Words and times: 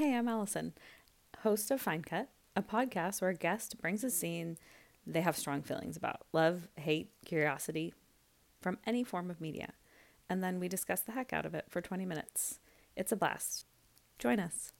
Hey, 0.00 0.16
I'm 0.16 0.28
Alyson, 0.28 0.72
host 1.40 1.70
of 1.70 1.78
Fine 1.78 2.04
Cut, 2.04 2.30
a 2.56 2.62
podcast 2.62 3.20
where 3.20 3.32
a 3.32 3.34
guest 3.34 3.78
brings 3.82 4.02
a 4.02 4.08
scene 4.08 4.56
they 5.06 5.20
have 5.20 5.36
strong 5.36 5.60
feelings 5.60 5.94
about 5.94 6.22
love, 6.32 6.68
hate, 6.76 7.10
curiosity 7.26 7.92
from 8.62 8.78
any 8.86 9.04
form 9.04 9.28
of 9.28 9.42
media. 9.42 9.74
And 10.26 10.42
then 10.42 10.58
we 10.58 10.68
discuss 10.68 11.02
the 11.02 11.12
heck 11.12 11.34
out 11.34 11.44
of 11.44 11.54
it 11.54 11.66
for 11.68 11.82
20 11.82 12.06
minutes. 12.06 12.60
It's 12.96 13.12
a 13.12 13.16
blast. 13.16 13.66
Join 14.18 14.40
us. 14.40 14.72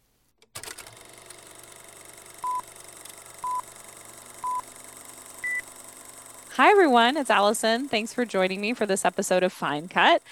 Hi, 6.53 6.71
everyone. 6.71 7.19
It's 7.19 7.29
Alyson. 7.29 7.91
Thanks 7.91 8.15
for 8.15 8.25
joining 8.25 8.63
me 8.63 8.73
for 8.73 8.87
this 8.87 9.05
episode 9.05 9.43
of 9.43 9.53
Fine 9.53 9.89
Cut. 9.89 10.23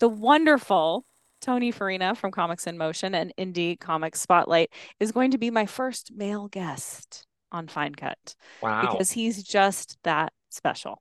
The 0.00 0.08
wonderful 0.10 1.06
Tony 1.48 1.70
Farina 1.70 2.14
from 2.14 2.30
Comics 2.30 2.66
in 2.66 2.76
Motion 2.76 3.14
and 3.14 3.32
Indie 3.38 3.80
Comics 3.80 4.20
Spotlight 4.20 4.70
is 5.00 5.12
going 5.12 5.30
to 5.30 5.38
be 5.38 5.50
my 5.50 5.64
first 5.64 6.12
male 6.14 6.46
guest 6.46 7.26
on 7.50 7.68
Fine 7.68 7.94
Cut. 7.94 8.34
Wow. 8.62 8.82
Because 8.82 9.10
he's 9.10 9.42
just 9.42 9.96
that 10.04 10.34
special 10.50 11.00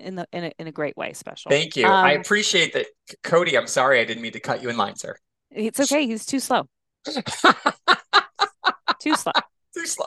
in 0.00 0.14
the 0.14 0.26
in 0.32 0.44
a, 0.44 0.52
in 0.58 0.66
a 0.66 0.72
great 0.72 0.96
way 0.96 1.12
special. 1.12 1.50
Thank 1.50 1.76
you. 1.76 1.84
Um, 1.84 1.92
I 1.92 2.12
appreciate 2.12 2.72
that. 2.72 2.86
Cody, 3.22 3.58
I'm 3.58 3.66
sorry 3.66 4.00
I 4.00 4.06
didn't 4.06 4.22
mean 4.22 4.32
to 4.32 4.40
cut 4.40 4.62
you 4.62 4.70
in 4.70 4.78
line, 4.78 4.96
sir. 4.96 5.14
It's 5.50 5.78
okay. 5.78 6.06
He's 6.06 6.24
too 6.24 6.40
slow. 6.40 6.66
too 7.06 7.20
slow. 9.14 9.32
Too 9.74 9.84
slow. 9.84 10.06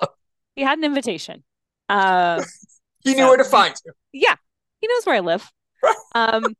He 0.55 0.63
had 0.63 0.79
an 0.79 0.83
invitation. 0.83 1.43
Uh, 1.87 2.41
he 3.03 3.13
knew 3.13 3.21
so, 3.21 3.27
where 3.27 3.37
to 3.37 3.43
find 3.43 3.75
you. 3.85 3.91
Yeah. 4.13 4.35
He 4.81 4.87
knows 4.87 5.05
where 5.05 5.17
I 5.17 5.19
live. 5.19 5.47
Um, 6.15 6.55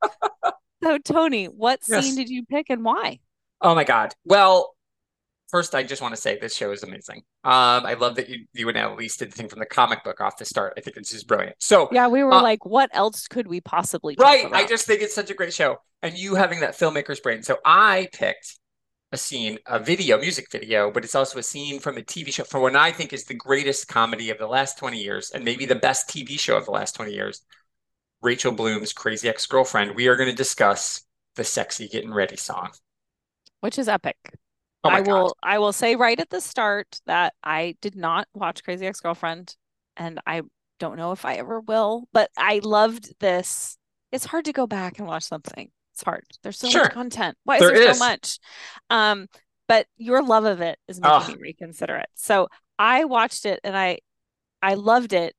so, 0.82 0.98
Tony, 0.98 1.46
what 1.46 1.80
yes. 1.88 2.04
scene 2.04 2.16
did 2.16 2.28
you 2.28 2.44
pick 2.44 2.70
and 2.70 2.84
why? 2.84 3.20
Oh 3.60 3.74
my 3.74 3.84
God. 3.84 4.14
Well, 4.24 4.74
first, 5.50 5.74
I 5.74 5.82
just 5.82 6.00
want 6.00 6.14
to 6.14 6.20
say 6.20 6.38
this 6.38 6.54
show 6.54 6.70
is 6.72 6.82
amazing. 6.82 7.18
Um, 7.44 7.84
I 7.84 7.94
love 7.94 8.16
that 8.16 8.28
you 8.28 8.46
you 8.54 8.68
and 8.68 8.78
at 8.78 8.96
least 8.96 9.18
did 9.18 9.32
the 9.32 9.36
thing 9.36 9.48
from 9.48 9.58
the 9.58 9.66
comic 9.66 10.02
book 10.04 10.20
off 10.20 10.38
the 10.38 10.44
start. 10.44 10.74
I 10.76 10.80
think 10.80 10.96
this 10.96 11.12
is 11.12 11.24
brilliant. 11.24 11.56
So 11.58 11.88
yeah, 11.92 12.08
we 12.08 12.22
were 12.22 12.32
uh, 12.32 12.42
like, 12.42 12.64
what 12.64 12.90
else 12.92 13.28
could 13.28 13.46
we 13.46 13.60
possibly? 13.60 14.16
right. 14.18 14.50
I 14.52 14.66
just 14.66 14.86
think 14.86 15.02
it's 15.02 15.14
such 15.14 15.30
a 15.30 15.34
great 15.34 15.52
show, 15.52 15.78
and 16.02 16.16
you 16.16 16.34
having 16.34 16.60
that 16.60 16.78
filmmaker's 16.78 17.20
brain. 17.20 17.42
So 17.42 17.58
I 17.64 18.08
picked 18.12 18.58
a 19.12 19.16
scene, 19.16 19.58
a 19.66 19.78
video, 19.78 20.18
music 20.18 20.50
video, 20.50 20.90
but 20.90 21.04
it's 21.04 21.14
also 21.14 21.38
a 21.38 21.42
scene 21.42 21.80
from 21.80 21.98
a 21.98 22.02
TV 22.02 22.32
show 22.32 22.44
for 22.44 22.60
what 22.60 22.76
I 22.76 22.92
think 22.92 23.12
is 23.12 23.24
the 23.24 23.34
greatest 23.34 23.88
comedy 23.88 24.30
of 24.30 24.38
the 24.38 24.46
last 24.46 24.78
20 24.78 25.02
years 25.02 25.32
and 25.34 25.44
maybe 25.44 25.66
the 25.66 25.74
best 25.74 26.08
TV 26.08 26.38
show 26.38 26.56
of 26.56 26.64
the 26.64 26.70
last 26.70 26.94
20 26.94 27.12
years. 27.12 27.42
Rachel 28.22 28.52
Bloom's 28.52 28.92
Crazy 28.92 29.28
Ex 29.28 29.46
Girlfriend, 29.46 29.94
we 29.94 30.08
are 30.08 30.16
going 30.16 30.28
to 30.30 30.36
discuss 30.36 31.02
the 31.36 31.44
sexy 31.44 31.88
getting 31.88 32.12
ready 32.12 32.36
song, 32.36 32.70
which 33.60 33.78
is 33.78 33.88
epic. 33.88 34.16
Oh 34.82 34.90
I 34.90 35.00
will 35.02 35.36
I 35.42 35.58
will 35.58 35.72
say 35.72 35.96
right 35.96 36.18
at 36.18 36.30
the 36.30 36.40
start 36.40 37.00
that 37.06 37.34
I 37.44 37.76
did 37.80 37.96
not 37.96 38.28
watch 38.34 38.64
Crazy 38.64 38.86
Ex 38.86 39.00
Girlfriend, 39.00 39.54
and 39.96 40.20
I 40.26 40.42
don't 40.78 40.96
know 40.96 41.12
if 41.12 41.24
I 41.24 41.34
ever 41.34 41.60
will. 41.60 42.08
But 42.12 42.30
I 42.36 42.60
loved 42.62 43.12
this. 43.20 43.76
It's 44.12 44.24
hard 44.24 44.46
to 44.46 44.52
go 44.52 44.66
back 44.66 44.98
and 44.98 45.06
watch 45.06 45.24
something. 45.24 45.70
It's 45.94 46.02
hard. 46.02 46.24
There's 46.42 46.58
so 46.58 46.68
sure. 46.68 46.84
much 46.84 46.92
content. 46.92 47.36
Why 47.44 47.56
is 47.56 47.60
there, 47.60 47.72
there 47.72 47.90
is. 47.90 47.98
so 47.98 48.04
much? 48.04 48.38
Um, 48.88 49.26
but 49.68 49.86
your 49.96 50.22
love 50.22 50.46
of 50.46 50.60
it 50.60 50.78
is 50.88 51.00
making 51.00 51.16
oh. 51.22 51.28
me 51.28 51.36
reconsider 51.40 51.96
it. 51.96 52.08
So 52.14 52.48
I 52.78 53.04
watched 53.04 53.44
it 53.44 53.60
and 53.62 53.76
I 53.76 53.98
I 54.62 54.74
loved 54.74 55.12
it 55.12 55.34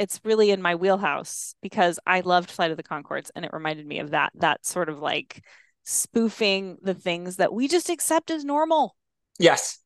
it's 0.00 0.18
really 0.24 0.50
in 0.50 0.62
my 0.62 0.76
wheelhouse 0.76 1.54
because 1.60 1.98
I 2.06 2.20
loved 2.20 2.50
Flight 2.50 2.70
of 2.70 2.78
the 2.78 2.82
Conchords 2.82 3.30
and 3.36 3.44
it 3.44 3.50
reminded 3.52 3.86
me 3.86 3.98
of 3.98 4.12
that 4.12 4.32
that 4.36 4.64
sort 4.64 4.88
of 4.88 4.98
like 4.98 5.44
spoofing 5.84 6.78
the 6.80 6.94
things 6.94 7.36
that 7.36 7.52
we 7.52 7.68
just 7.68 7.90
accept 7.90 8.30
as 8.30 8.42
normal. 8.42 8.96
Yes. 9.38 9.78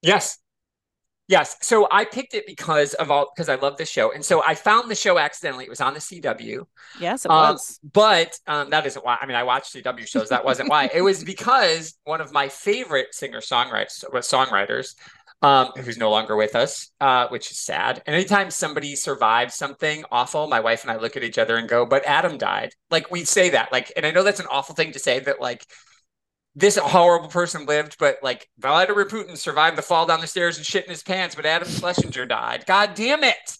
Yes. 0.00 0.38
Yes. 1.26 1.56
So 1.60 1.88
I 1.90 2.04
picked 2.04 2.34
it 2.34 2.46
because 2.46 2.94
of 2.94 3.10
all 3.10 3.32
because 3.34 3.48
I 3.48 3.56
love 3.56 3.76
this 3.78 3.90
show. 3.90 4.12
And 4.12 4.24
so 4.24 4.44
I 4.46 4.54
found 4.54 4.88
the 4.88 4.94
show 4.94 5.18
accidentally. 5.18 5.64
It 5.64 5.70
was 5.70 5.80
on 5.80 5.92
the 5.92 6.00
CW. 6.00 6.64
Yes, 7.00 7.24
it 7.24 7.30
um, 7.30 7.52
was. 7.52 7.80
But 7.82 8.38
um, 8.46 8.70
that 8.70 8.86
isn't 8.86 9.04
why. 9.04 9.18
I 9.20 9.26
mean, 9.26 9.36
I 9.36 9.42
watched 9.42 9.74
CW 9.74 10.06
shows. 10.06 10.28
That 10.28 10.44
wasn't 10.44 10.70
why. 10.70 10.88
It 10.94 11.02
was 11.02 11.24
because 11.24 11.98
one 12.04 12.20
of 12.20 12.32
my 12.32 12.48
favorite 12.48 13.12
singer 13.12 13.40
songwriters 13.40 14.04
songwriters 14.04 14.94
um, 15.42 15.68
who's 15.76 15.98
no 15.98 16.10
longer 16.10 16.36
with 16.36 16.56
us, 16.56 16.90
uh, 17.00 17.28
which 17.28 17.50
is 17.50 17.58
sad. 17.58 18.02
And 18.06 18.16
anytime 18.16 18.50
somebody 18.50 18.96
survives 18.96 19.54
something 19.54 20.04
awful, 20.10 20.48
my 20.48 20.60
wife 20.60 20.82
and 20.82 20.90
I 20.90 20.96
look 20.96 21.16
at 21.16 21.22
each 21.22 21.38
other 21.38 21.56
and 21.56 21.68
go, 21.68 21.86
"But 21.86 22.04
Adam 22.06 22.38
died." 22.38 22.72
Like 22.90 23.10
we 23.10 23.24
say 23.24 23.50
that, 23.50 23.70
like, 23.72 23.92
and 23.96 24.04
I 24.04 24.10
know 24.10 24.22
that's 24.22 24.40
an 24.40 24.46
awful 24.50 24.74
thing 24.74 24.92
to 24.92 24.98
say 24.98 25.20
that, 25.20 25.40
like, 25.40 25.64
this 26.54 26.76
horrible 26.76 27.28
person 27.28 27.66
lived, 27.66 27.96
but 28.00 28.16
like 28.20 28.48
Vladimir 28.58 29.04
Putin 29.04 29.36
survived 29.36 29.78
the 29.78 29.82
fall 29.82 30.06
down 30.06 30.20
the 30.20 30.26
stairs 30.26 30.56
and 30.56 30.66
shit 30.66 30.84
in 30.84 30.90
his 30.90 31.04
pants, 31.04 31.36
but 31.36 31.46
Adam 31.46 31.68
Schlesinger 31.68 32.26
died. 32.26 32.64
God 32.66 32.94
damn 32.94 33.22
it! 33.22 33.56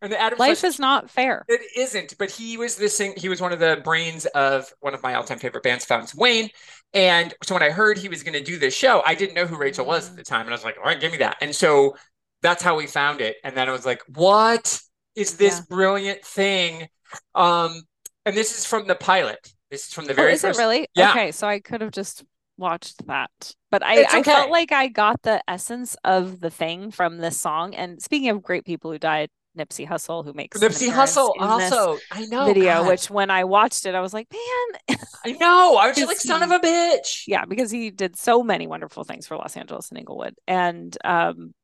And 0.00 0.14
Adam 0.14 0.38
life 0.38 0.62
is 0.62 0.78
not 0.78 1.10
fair. 1.10 1.44
It 1.48 1.60
isn't, 1.76 2.14
but 2.18 2.30
he 2.30 2.56
was 2.56 2.76
the 2.76 2.88
sing- 2.88 3.14
he 3.16 3.28
was 3.28 3.40
one 3.40 3.52
of 3.52 3.58
the 3.58 3.80
brains 3.82 4.26
of 4.26 4.72
one 4.78 4.94
of 4.94 5.02
my 5.02 5.14
all-time 5.14 5.40
favorite 5.40 5.64
bands, 5.64 5.84
Fountains 5.84 6.14
Wayne. 6.14 6.50
And 6.94 7.34
so 7.42 7.54
when 7.54 7.62
I 7.62 7.70
heard 7.70 7.98
he 7.98 8.08
was 8.08 8.22
going 8.22 8.32
to 8.32 8.42
do 8.42 8.58
this 8.58 8.74
show, 8.74 9.02
I 9.04 9.14
didn't 9.14 9.34
know 9.34 9.46
who 9.46 9.56
Rachel 9.56 9.84
was 9.84 10.10
at 10.10 10.16
the 10.16 10.22
time, 10.22 10.42
and 10.42 10.50
I 10.50 10.52
was 10.52 10.64
like, 10.64 10.78
"All 10.78 10.84
right, 10.84 11.00
give 11.00 11.12
me 11.12 11.18
that." 11.18 11.36
And 11.40 11.54
so 11.54 11.96
that's 12.42 12.62
how 12.62 12.76
we 12.76 12.86
found 12.86 13.20
it. 13.20 13.36
And 13.44 13.56
then 13.56 13.68
I 13.68 13.72
was 13.72 13.84
like, 13.84 14.02
"What 14.14 14.80
is 15.14 15.36
this 15.36 15.58
yeah. 15.58 15.64
brilliant 15.68 16.24
thing?" 16.24 16.88
Um, 17.34 17.82
and 18.24 18.36
this 18.36 18.58
is 18.58 18.64
from 18.64 18.86
the 18.86 18.94
pilot. 18.94 19.52
This 19.70 19.88
is 19.88 19.92
from 19.92 20.06
the 20.06 20.12
oh, 20.12 20.16
very. 20.16 20.30
Oh, 20.30 20.34
is 20.34 20.40
first... 20.42 20.58
it 20.58 20.62
really? 20.62 20.88
Yeah. 20.94 21.10
Okay, 21.10 21.32
so 21.32 21.46
I 21.46 21.60
could 21.60 21.82
have 21.82 21.90
just 21.90 22.24
watched 22.56 23.06
that, 23.06 23.30
but 23.70 23.82
I, 23.84 24.04
okay. 24.04 24.18
I 24.18 24.22
felt 24.22 24.50
like 24.50 24.72
I 24.72 24.88
got 24.88 25.22
the 25.22 25.42
essence 25.46 25.96
of 26.04 26.40
the 26.40 26.50
thing 26.50 26.90
from 26.90 27.18
this 27.18 27.40
song. 27.40 27.74
And 27.74 28.00
speaking 28.02 28.30
of 28.30 28.42
great 28.42 28.64
people 28.64 28.90
who 28.90 28.98
died, 28.98 29.28
Nipsey 29.56 29.88
Hussle 29.88 30.24
who 30.24 30.32
makes 30.32 30.58
Nipsey 30.58 30.90
Hussle 30.90 31.32
also 31.40 31.98
I 32.10 32.26
know 32.26 32.46
video 32.46 32.82
God. 32.82 32.88
which 32.88 33.10
when 33.10 33.30
I 33.30 33.44
watched 33.44 33.86
it 33.86 33.94
I 33.94 34.00
was 34.00 34.14
like 34.14 34.28
man 34.32 34.98
I 35.24 35.32
know 35.32 35.76
I 35.76 35.88
was 35.88 35.96
just 35.96 36.08
like 36.08 36.18
son 36.18 36.42
of 36.42 36.50
a 36.50 36.58
bitch 36.58 37.24
yeah 37.26 37.44
because 37.44 37.70
he 37.70 37.90
did 37.90 38.16
so 38.16 38.42
many 38.42 38.66
wonderful 38.66 39.04
things 39.04 39.26
for 39.26 39.36
Los 39.36 39.56
Angeles 39.56 39.90
and 39.90 39.98
Inglewood 39.98 40.34
and 40.46 40.96
um 41.04 41.54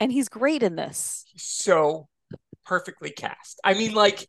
and 0.00 0.10
he's 0.10 0.28
great 0.28 0.62
in 0.62 0.76
this 0.76 1.24
he's 1.26 1.42
so 1.42 2.08
perfectly 2.64 3.10
cast 3.10 3.60
I 3.64 3.74
mean 3.74 3.94
like 3.94 4.26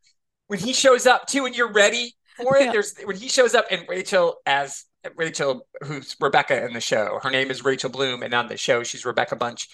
when 0.48 0.60
he 0.60 0.74
shows 0.74 1.06
up 1.06 1.28
too 1.28 1.46
and 1.46 1.56
you're 1.56 1.72
ready 1.72 2.14
for 2.36 2.58
it 2.58 2.66
yeah. 2.66 2.72
there's 2.72 2.96
when 3.06 3.16
he 3.16 3.30
shows 3.30 3.56
up 3.56 3.66
and 3.72 3.86
Rachel 3.88 4.36
as 4.46 4.86
Rachel, 5.16 5.68
who's 5.84 6.16
Rebecca 6.20 6.66
in 6.66 6.74
the 6.74 6.82
show. 6.82 7.20
Her 7.22 7.30
name 7.30 7.52
is 7.52 7.64
Rachel 7.64 7.90
Bloom, 7.90 8.24
and 8.24 8.34
on 8.34 8.48
the 8.48 8.58
show, 8.58 8.84
she's 8.84 9.06
Rebecca 9.06 9.36
Bunch. 9.36 9.70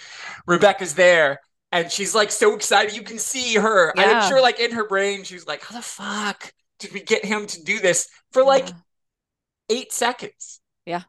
Rebecca's 0.46 0.96
there, 0.96 1.40
and 1.72 1.92
she's 1.92 2.14
like 2.14 2.32
so 2.32 2.56
excited. 2.56 2.96
You 2.96 3.04
can 3.04 3.18
see 3.18 3.56
her. 3.56 3.94
Yeah. 3.96 4.04
I'm 4.04 4.30
sure, 4.30 4.42
like 4.42 4.60
in 4.60 4.72
her 4.72 4.88
brain, 4.88 5.24
she's 5.24 5.48
like, 5.48 5.64
"How 5.64 5.76
the 5.76 5.82
fuck 5.82 6.54
did 6.80 6.94
we 6.94 7.02
get 7.02 7.24
him 7.24 7.48
to 7.48 7.64
do 7.64 7.80
this 7.80 8.10
for 8.32 8.44
like 8.44 8.70
yeah. 8.70 8.76
eight 9.70 9.94
seconds?" 9.94 10.60
Yeah. 10.86 11.04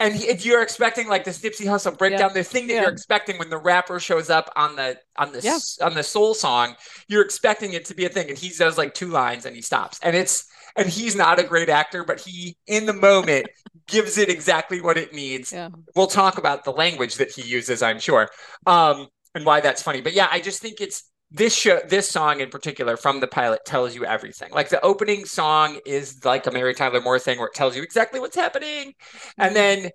And 0.00 0.14
if 0.14 0.46
you're 0.46 0.62
expecting 0.62 1.08
like 1.08 1.24
this 1.24 1.40
Nipsey 1.40 1.66
Hussle 1.66 1.98
breakdown, 1.98 2.30
yeah. 2.30 2.34
the 2.34 2.44
thing 2.44 2.68
that 2.68 2.74
you're 2.74 2.92
expecting 2.92 3.36
when 3.36 3.50
the 3.50 3.58
rapper 3.58 3.98
shows 3.98 4.30
up 4.30 4.48
on 4.54 4.76
the 4.76 4.96
on 5.16 5.32
the 5.32 5.76
on 5.82 5.94
the 5.94 6.02
soul 6.02 6.34
song, 6.34 6.76
you're 7.08 7.24
expecting 7.24 7.72
it 7.72 7.84
to 7.86 7.94
be 7.94 8.06
a 8.06 8.08
thing, 8.08 8.28
and 8.28 8.38
he 8.38 8.50
does 8.50 8.78
like 8.78 8.94
two 8.94 9.08
lines 9.08 9.44
and 9.44 9.56
he 9.56 9.62
stops, 9.62 9.98
and 10.02 10.14
it's 10.14 10.46
and 10.76 10.88
he's 10.88 11.16
not 11.16 11.40
a 11.40 11.42
great 11.42 11.68
actor, 11.68 12.04
but 12.04 12.20
he 12.20 12.56
in 12.66 12.86
the 12.86 12.92
moment 12.92 13.48
gives 13.88 14.18
it 14.18 14.28
exactly 14.28 14.80
what 14.80 14.96
it 14.96 15.12
needs. 15.12 15.52
We'll 15.96 16.06
talk 16.06 16.38
about 16.38 16.64
the 16.64 16.72
language 16.72 17.16
that 17.16 17.32
he 17.32 17.42
uses, 17.42 17.82
I'm 17.82 17.98
sure. 17.98 18.28
Um, 18.66 19.08
and 19.34 19.44
why 19.44 19.60
that's 19.60 19.82
funny. 19.82 20.00
But 20.00 20.12
yeah, 20.12 20.28
I 20.30 20.40
just 20.40 20.60
think 20.60 20.80
it's 20.80 21.04
this 21.30 21.54
show, 21.54 21.80
this 21.86 22.08
song 22.08 22.40
in 22.40 22.48
particular 22.48 22.96
from 22.96 23.20
the 23.20 23.26
pilot 23.26 23.64
tells 23.64 23.94
you 23.94 24.04
everything. 24.04 24.50
Like 24.52 24.70
the 24.70 24.80
opening 24.84 25.24
song 25.26 25.78
is 25.84 26.24
like 26.24 26.46
a 26.46 26.50
Mary 26.50 26.74
Tyler 26.74 27.00
Moore 27.00 27.18
thing 27.18 27.38
where 27.38 27.48
it 27.48 27.54
tells 27.54 27.76
you 27.76 27.82
exactly 27.82 28.20
what's 28.20 28.36
happening, 28.36 28.94
and 29.36 29.54
then 29.54 29.90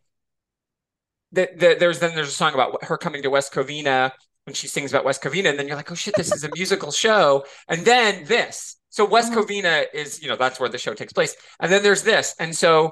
the, 1.32 1.50
the, 1.56 1.76
there's 1.80 2.00
then 2.00 2.16
there's 2.16 2.30
a 2.30 2.32
song 2.32 2.54
about 2.54 2.84
her 2.84 2.98
coming 2.98 3.24
to 3.24 3.30
West 3.30 3.54
Covina 3.54 4.12
when 4.46 4.54
she 4.54 4.68
sings 4.68 4.92
about 4.92 5.06
West 5.06 5.24
Covina, 5.24 5.50
and 5.50 5.58
then 5.58 5.68
you're 5.68 5.78
like, 5.78 5.92
oh 5.92 5.96
shit, 5.96 6.16
this 6.16 6.32
is 6.32 6.44
a 6.44 6.50
musical 6.54 6.92
show, 6.92 7.46
and 7.68 7.84
then 7.86 8.26
this. 8.26 8.78
So 8.90 9.06
West 9.06 9.32
mm-hmm. 9.32 9.42
Covina 9.42 9.86
is 9.94 10.22
you 10.22 10.28
know 10.28 10.36
that's 10.36 10.60
where 10.60 10.70
the 10.70 10.78
show 10.78 10.94
takes 10.94 11.14
place, 11.14 11.36
and 11.60 11.72
then 11.72 11.82
there's 11.82 12.04
this, 12.04 12.36
and 12.40 12.56
so 12.56 12.92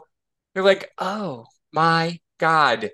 you're 0.55 0.65
like, 0.65 0.91
oh 0.97 1.45
my 1.71 2.19
god 2.39 2.89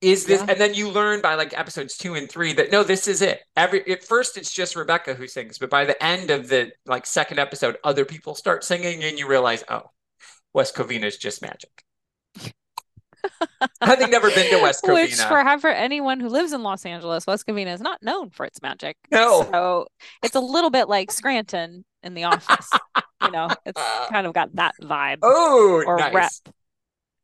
is 0.00 0.24
this 0.24 0.40
yeah. 0.40 0.52
and 0.52 0.60
then 0.60 0.74
you 0.74 0.88
learn 0.88 1.20
by 1.20 1.34
like 1.34 1.56
episodes 1.58 1.96
two 1.96 2.14
and 2.14 2.30
three 2.30 2.52
that 2.54 2.72
no 2.72 2.82
this 2.82 3.06
is 3.06 3.20
it. 3.20 3.40
Every 3.56 3.86
at 3.90 4.02
first 4.02 4.36
it's 4.36 4.52
just 4.52 4.74
rebecca 4.74 5.14
who 5.14 5.26
sings 5.26 5.58
but 5.58 5.68
by 5.68 5.84
the 5.84 6.02
end 6.02 6.30
of 6.30 6.48
the 6.48 6.72
like 6.86 7.06
second 7.06 7.38
episode 7.38 7.76
other 7.84 8.04
people 8.04 8.34
start 8.34 8.64
singing 8.64 9.04
and 9.04 9.18
you 9.18 9.28
realize 9.28 9.62
oh 9.68 9.90
west 10.54 10.74
covina 10.74 11.04
is 11.04 11.18
just 11.18 11.42
magic. 11.42 11.84
Having 13.82 14.10
never 14.10 14.30
been 14.30 14.50
to 14.50 14.62
west 14.62 14.84
covina 14.84 14.94
which 14.94 15.60
for, 15.60 15.68
anyone 15.68 16.18
who 16.18 16.28
lives 16.28 16.52
in 16.52 16.62
los 16.62 16.86
angeles 16.86 17.26
west 17.26 17.46
covina 17.46 17.74
is 17.74 17.80
not 17.80 18.02
known 18.02 18.30
for 18.30 18.46
its 18.46 18.62
magic. 18.62 18.96
No. 19.10 19.46
So 19.50 19.86
it's 20.22 20.34
a 20.34 20.40
little 20.40 20.70
bit 20.70 20.88
like 20.88 21.10
scranton 21.10 21.84
in 22.02 22.14
the 22.14 22.24
office. 22.24 22.70
You 23.22 23.30
know 23.32 23.50
it's 23.66 23.80
kind 24.08 24.26
of 24.26 24.32
got 24.32 24.54
that 24.56 24.74
vibe 24.80 25.18
oh 25.22 25.82
or 25.86 25.98
nice. 25.98 26.14
rep. 26.14 26.54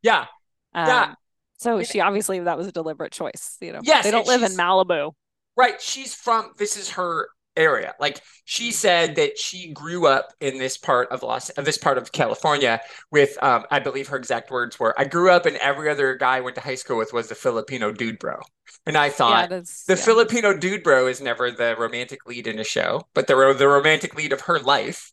Yeah. 0.03 0.27
Um, 0.75 0.87
yeah 0.89 1.15
So 1.59 1.83
she 1.83 2.01
obviously 2.01 2.41
that 2.41 2.59
was 2.59 2.67
a 2.67 2.73
deliberate 2.73 3.13
choice, 3.13 3.57
you 3.61 3.73
know. 3.73 3.81
Yes, 3.83 4.05
they 4.05 4.11
don't 4.11 4.27
live 4.27 4.43
in 4.43 4.53
Malibu. 4.53 5.13
Right. 5.57 5.81
She's 5.81 6.15
from 6.15 6.53
this 6.59 6.77
is 6.77 6.91
her 6.91 7.29
area. 7.57 7.95
Like 7.99 8.21
she 8.45 8.71
said 8.71 9.17
that 9.17 9.39
she 9.39 9.73
grew 9.73 10.07
up 10.07 10.33
in 10.41 10.59
this 10.59 10.77
part 10.77 11.09
of 11.11 11.23
Los 11.23 11.49
of 11.51 11.65
this 11.65 11.79
part 11.79 11.99
of 11.99 12.13
California 12.13 12.81
with 13.11 13.43
um, 13.43 13.65
I 13.71 13.79
believe 13.79 14.09
her 14.09 14.17
exact 14.17 14.51
words 14.51 14.79
were 14.79 14.95
I 14.99 15.05
grew 15.05 15.31
up 15.31 15.47
and 15.47 15.57
every 15.57 15.89
other 15.91 16.15
guy 16.15 16.37
I 16.37 16.41
went 16.41 16.57
to 16.57 16.61
high 16.61 16.75
school 16.75 16.99
with 16.99 17.13
was 17.13 17.29
the 17.29 17.35
Filipino 17.35 17.93
dude 17.93 18.19
bro. 18.19 18.39
And 18.85 18.97
I 18.97 19.09
thought 19.09 19.51
yeah, 19.51 19.61
the 19.61 19.85
yeah. 19.89 19.95
Filipino 19.97 20.57
dude 20.57 20.83
bro 20.83 21.07
is 21.07 21.21
never 21.21 21.51
the 21.51 21.75
romantic 21.79 22.27
lead 22.27 22.47
in 22.47 22.59
a 22.59 22.65
show, 22.65 23.03
but 23.15 23.27
the 23.27 23.55
the 23.57 23.69
romantic 23.69 24.15
lead 24.15 24.33
of 24.33 24.43
her 24.43 24.59
life. 24.61 25.13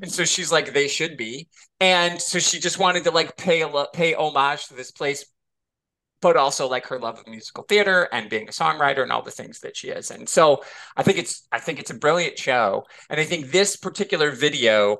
And 0.00 0.10
so 0.10 0.24
she's 0.24 0.50
like, 0.50 0.72
they 0.72 0.88
should 0.88 1.18
be. 1.18 1.48
And 1.78 2.20
so 2.20 2.38
she 2.38 2.58
just 2.58 2.78
wanted 2.78 3.04
to 3.04 3.10
like 3.10 3.36
pay 3.36 3.60
a 3.60 3.86
pay 3.92 4.14
homage 4.14 4.68
to 4.68 4.74
this 4.74 4.90
place 4.90 5.26
but 6.22 6.36
also 6.36 6.68
like 6.68 6.86
her 6.86 6.98
love 6.98 7.18
of 7.18 7.26
musical 7.26 7.64
theater 7.64 8.08
and 8.12 8.30
being 8.30 8.48
a 8.48 8.52
songwriter 8.52 9.02
and 9.02 9.12
all 9.12 9.22
the 9.22 9.30
things 9.30 9.60
that 9.60 9.76
she 9.76 9.88
is. 9.88 10.10
And 10.10 10.26
so 10.26 10.64
I 10.96 11.02
think 11.02 11.18
it's 11.18 11.46
I 11.52 11.58
think 11.58 11.78
it's 11.78 11.90
a 11.90 11.94
brilliant 11.94 12.38
show. 12.38 12.84
And 13.10 13.20
I 13.20 13.24
think 13.24 13.50
this 13.50 13.76
particular 13.76 14.30
video 14.30 14.98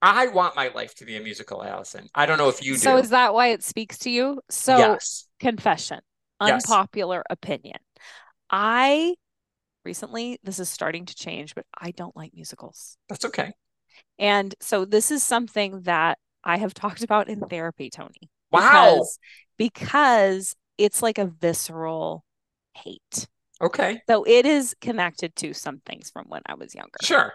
I 0.00 0.28
want 0.28 0.54
my 0.54 0.68
life 0.68 0.94
to 0.96 1.04
be 1.04 1.16
a 1.16 1.20
musical, 1.20 1.60
Alyson. 1.60 2.08
I 2.14 2.24
don't 2.26 2.38
know 2.38 2.48
if 2.48 2.64
you 2.64 2.74
do. 2.74 2.78
So 2.78 2.98
is 2.98 3.10
that 3.10 3.34
why 3.34 3.48
it 3.48 3.64
speaks 3.64 3.98
to 4.00 4.10
you? 4.10 4.40
So 4.48 4.78
yes. 4.78 5.26
confession, 5.40 6.00
unpopular 6.40 7.24
yes. 7.28 7.36
opinion. 7.36 7.78
I 8.48 9.14
recently 9.84 10.38
this 10.44 10.60
is 10.60 10.70
starting 10.70 11.04
to 11.06 11.14
change, 11.14 11.54
but 11.54 11.66
I 11.78 11.90
don't 11.90 12.16
like 12.16 12.32
musicals. 12.34 12.96
That's 13.08 13.24
okay. 13.26 13.52
And 14.18 14.54
so 14.60 14.84
this 14.84 15.10
is 15.10 15.22
something 15.22 15.82
that 15.82 16.18
I 16.44 16.58
have 16.58 16.74
talked 16.74 17.02
about 17.02 17.28
in 17.28 17.40
therapy, 17.40 17.90
Tony. 17.90 18.30
Wow. 18.50 18.60
Because 18.60 19.18
because 19.58 20.54
it's 20.78 21.02
like 21.02 21.18
a 21.18 21.26
visceral 21.26 22.24
hate. 22.74 23.28
Okay. 23.60 24.00
So 24.08 24.24
it 24.24 24.46
is 24.46 24.74
connected 24.80 25.34
to 25.36 25.52
some 25.52 25.80
things 25.84 26.10
from 26.10 26.26
when 26.28 26.42
I 26.46 26.54
was 26.54 26.74
younger. 26.74 26.98
Sure. 27.02 27.34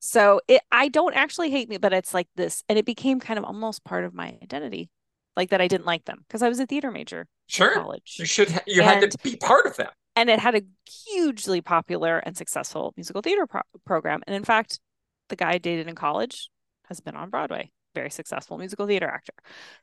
So 0.00 0.40
it 0.48 0.62
I 0.70 0.88
don't 0.88 1.14
actually 1.14 1.50
hate 1.50 1.68
me, 1.68 1.78
but 1.78 1.92
it's 1.92 2.12
like 2.12 2.28
this, 2.36 2.62
and 2.68 2.78
it 2.78 2.84
became 2.84 3.20
kind 3.20 3.38
of 3.38 3.44
almost 3.44 3.84
part 3.84 4.04
of 4.04 4.14
my 4.14 4.36
identity, 4.42 4.90
like 5.36 5.50
that 5.50 5.60
I 5.60 5.68
didn't 5.68 5.86
like 5.86 6.04
them 6.04 6.24
because 6.26 6.42
I 6.42 6.48
was 6.48 6.60
a 6.60 6.66
theater 6.66 6.90
major. 6.90 7.26
Sure. 7.46 7.74
college. 7.74 8.16
You 8.18 8.24
should 8.24 8.50
ha- 8.50 8.62
you 8.66 8.82
and, 8.82 9.02
had 9.02 9.10
to 9.10 9.18
be 9.22 9.36
part 9.36 9.66
of 9.66 9.76
them. 9.76 9.90
And 10.16 10.30
it 10.30 10.38
had 10.38 10.54
a 10.54 10.62
hugely 11.06 11.60
popular 11.60 12.18
and 12.18 12.36
successful 12.36 12.92
musical 12.96 13.22
theater 13.22 13.46
pro- 13.46 13.62
program. 13.84 14.22
And 14.26 14.34
in 14.34 14.44
fact, 14.44 14.80
the 15.28 15.36
guy 15.36 15.52
I 15.52 15.58
dated 15.58 15.88
in 15.88 15.94
college 15.94 16.48
has 16.86 17.00
been 17.00 17.16
on 17.16 17.30
Broadway, 17.30 17.70
very 17.94 18.10
successful 18.10 18.58
musical 18.58 18.86
theater 18.86 19.08
actor. 19.08 19.34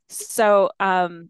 So 0.10 0.72
um 0.80 1.30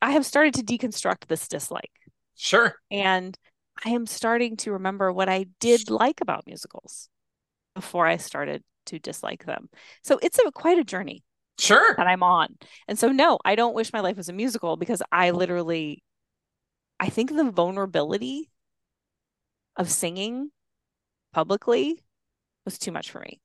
I 0.00 0.12
have 0.12 0.26
started 0.26 0.54
to 0.54 0.62
deconstruct 0.62 1.26
this 1.26 1.48
dislike. 1.48 1.90
Sure. 2.36 2.76
And 2.90 3.36
I 3.84 3.90
am 3.90 4.06
starting 4.06 4.56
to 4.58 4.72
remember 4.72 5.12
what 5.12 5.28
I 5.28 5.46
did 5.60 5.90
like 5.90 6.20
about 6.20 6.46
musicals 6.46 7.08
before 7.74 8.06
I 8.06 8.16
started 8.16 8.62
to 8.86 8.98
dislike 8.98 9.44
them. 9.44 9.68
So 10.02 10.18
it's 10.22 10.38
a 10.38 10.50
quite 10.52 10.78
a 10.78 10.84
journey. 10.84 11.24
Sure. 11.58 11.94
That 11.96 12.06
I'm 12.06 12.22
on. 12.22 12.56
And 12.86 12.98
so 12.98 13.08
no, 13.08 13.38
I 13.44 13.56
don't 13.56 13.74
wish 13.74 13.92
my 13.92 14.00
life 14.00 14.16
was 14.16 14.28
a 14.28 14.32
musical 14.32 14.76
because 14.76 15.02
I 15.10 15.30
literally 15.30 16.02
I 17.00 17.08
think 17.08 17.34
the 17.34 17.50
vulnerability 17.50 18.50
of 19.76 19.90
singing 19.90 20.50
publicly 21.32 22.04
was 22.64 22.78
too 22.78 22.92
much 22.92 23.10
for 23.10 23.20
me. 23.20 23.40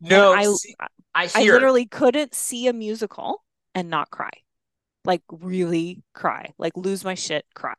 No, 0.00 0.32
I, 0.32 0.44
see, 0.44 0.74
I, 1.14 1.28
I 1.34 1.42
literally 1.44 1.86
couldn't 1.86 2.34
see 2.34 2.66
a 2.68 2.72
musical 2.72 3.42
and 3.74 3.90
not 3.90 4.10
cry 4.10 4.30
like 5.04 5.22
really 5.30 6.02
cry, 6.14 6.52
like 6.58 6.76
lose 6.76 7.04
my 7.04 7.14
shit, 7.14 7.44
cry. 7.54 7.74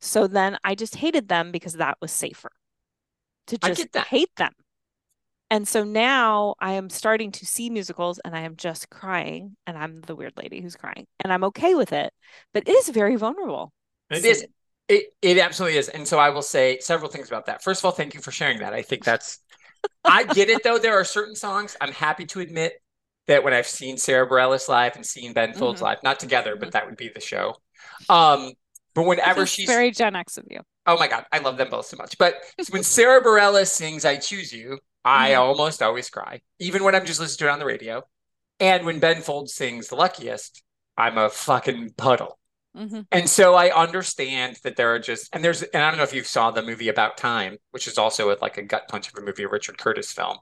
So 0.00 0.26
then 0.26 0.58
I 0.64 0.74
just 0.74 0.96
hated 0.96 1.28
them 1.28 1.52
because 1.52 1.74
that 1.74 1.98
was 2.00 2.12
safer 2.12 2.50
to 3.48 3.58
just 3.58 3.96
hate 3.96 4.34
them. 4.36 4.52
And 5.50 5.68
so 5.68 5.84
now 5.84 6.54
I 6.60 6.72
am 6.72 6.88
starting 6.88 7.30
to 7.32 7.44
see 7.44 7.68
musicals 7.68 8.18
and 8.24 8.34
I 8.34 8.40
am 8.40 8.56
just 8.56 8.88
crying 8.88 9.56
and 9.66 9.76
I'm 9.76 10.00
the 10.00 10.16
weird 10.16 10.32
lady 10.36 10.62
who's 10.62 10.76
crying 10.76 11.06
and 11.20 11.30
I'm 11.32 11.44
okay 11.44 11.74
with 11.74 11.92
it, 11.92 12.12
but 12.54 12.66
it 12.66 12.72
is 12.72 12.88
very 12.88 13.16
vulnerable. 13.16 13.70
It 14.10 14.22
so, 14.22 14.28
is. 14.28 14.46
It, 14.88 15.04
it 15.20 15.38
absolutely 15.38 15.78
is. 15.78 15.88
And 15.88 16.08
so 16.08 16.18
I 16.18 16.30
will 16.30 16.42
say 16.42 16.78
several 16.80 17.10
things 17.10 17.28
about 17.28 17.46
that. 17.46 17.62
First 17.62 17.82
of 17.82 17.84
all, 17.84 17.92
thank 17.92 18.14
you 18.14 18.20
for 18.20 18.30
sharing 18.30 18.60
that. 18.60 18.72
I 18.72 18.82
think 18.82 19.04
that's, 19.04 19.40
I 20.04 20.24
get 20.24 20.48
it 20.48 20.62
though. 20.64 20.78
There 20.78 20.98
are 20.98 21.04
certain 21.04 21.34
songs 21.34 21.76
I'm 21.80 21.92
happy 21.92 22.24
to 22.26 22.40
admit 22.40 22.72
that 23.26 23.44
when 23.44 23.54
I've 23.54 23.66
seen 23.66 23.96
Sara 23.96 24.28
Bareilles 24.28 24.68
live 24.68 24.96
and 24.96 25.06
seen 25.06 25.32
Ben 25.32 25.54
Folds 25.54 25.76
mm-hmm. 25.76 25.86
live, 25.86 25.98
not 26.02 26.20
together, 26.20 26.56
but 26.56 26.68
mm-hmm. 26.68 26.70
that 26.72 26.86
would 26.86 26.96
be 26.96 27.08
the 27.08 27.20
show. 27.20 27.56
Um, 28.08 28.52
but 28.94 29.04
whenever 29.04 29.46
she's 29.46 29.66
very 29.66 29.90
Gen 29.90 30.16
X 30.16 30.36
of 30.36 30.44
you. 30.50 30.60
Oh 30.86 30.98
my 30.98 31.08
God, 31.08 31.24
I 31.32 31.38
love 31.38 31.56
them 31.56 31.70
both 31.70 31.86
so 31.86 31.96
much. 31.96 32.18
But 32.18 32.34
when 32.70 32.82
Sara 32.82 33.22
Bareilles 33.22 33.68
sings 33.68 34.04
I 34.04 34.16
Choose 34.16 34.52
You, 34.52 34.78
I 35.04 35.30
mm-hmm. 35.30 35.42
almost 35.42 35.82
always 35.82 36.10
cry, 36.10 36.40
even 36.58 36.84
when 36.84 36.94
I'm 36.94 37.06
just 37.06 37.20
listening 37.20 37.46
to 37.46 37.50
it 37.50 37.52
on 37.52 37.58
the 37.58 37.66
radio. 37.66 38.02
And 38.60 38.84
when 38.84 39.00
Ben 39.00 39.22
Folds 39.22 39.54
sings 39.54 39.88
The 39.88 39.96
Luckiest, 39.96 40.62
I'm 40.96 41.18
a 41.18 41.30
fucking 41.30 41.94
puddle. 41.96 42.38
Mm-hmm. 42.76 43.00
And 43.10 43.28
so 43.28 43.54
I 43.54 43.70
understand 43.70 44.58
that 44.64 44.76
there 44.76 44.94
are 44.94 44.98
just 44.98 45.34
and 45.34 45.44
there's 45.44 45.62
and 45.62 45.82
I 45.82 45.90
don't 45.90 45.98
know 45.98 46.04
if 46.04 46.14
you 46.14 46.22
saw 46.22 46.50
the 46.50 46.62
movie 46.62 46.88
About 46.88 47.16
Time, 47.16 47.58
which 47.70 47.86
is 47.86 47.98
also 47.98 48.28
with 48.28 48.40
like 48.40 48.56
a 48.56 48.62
gut 48.62 48.88
punch 48.88 49.08
of 49.08 49.18
a 49.18 49.24
movie, 49.24 49.44
a 49.44 49.48
Richard 49.48 49.78
Curtis 49.78 50.12
film 50.12 50.38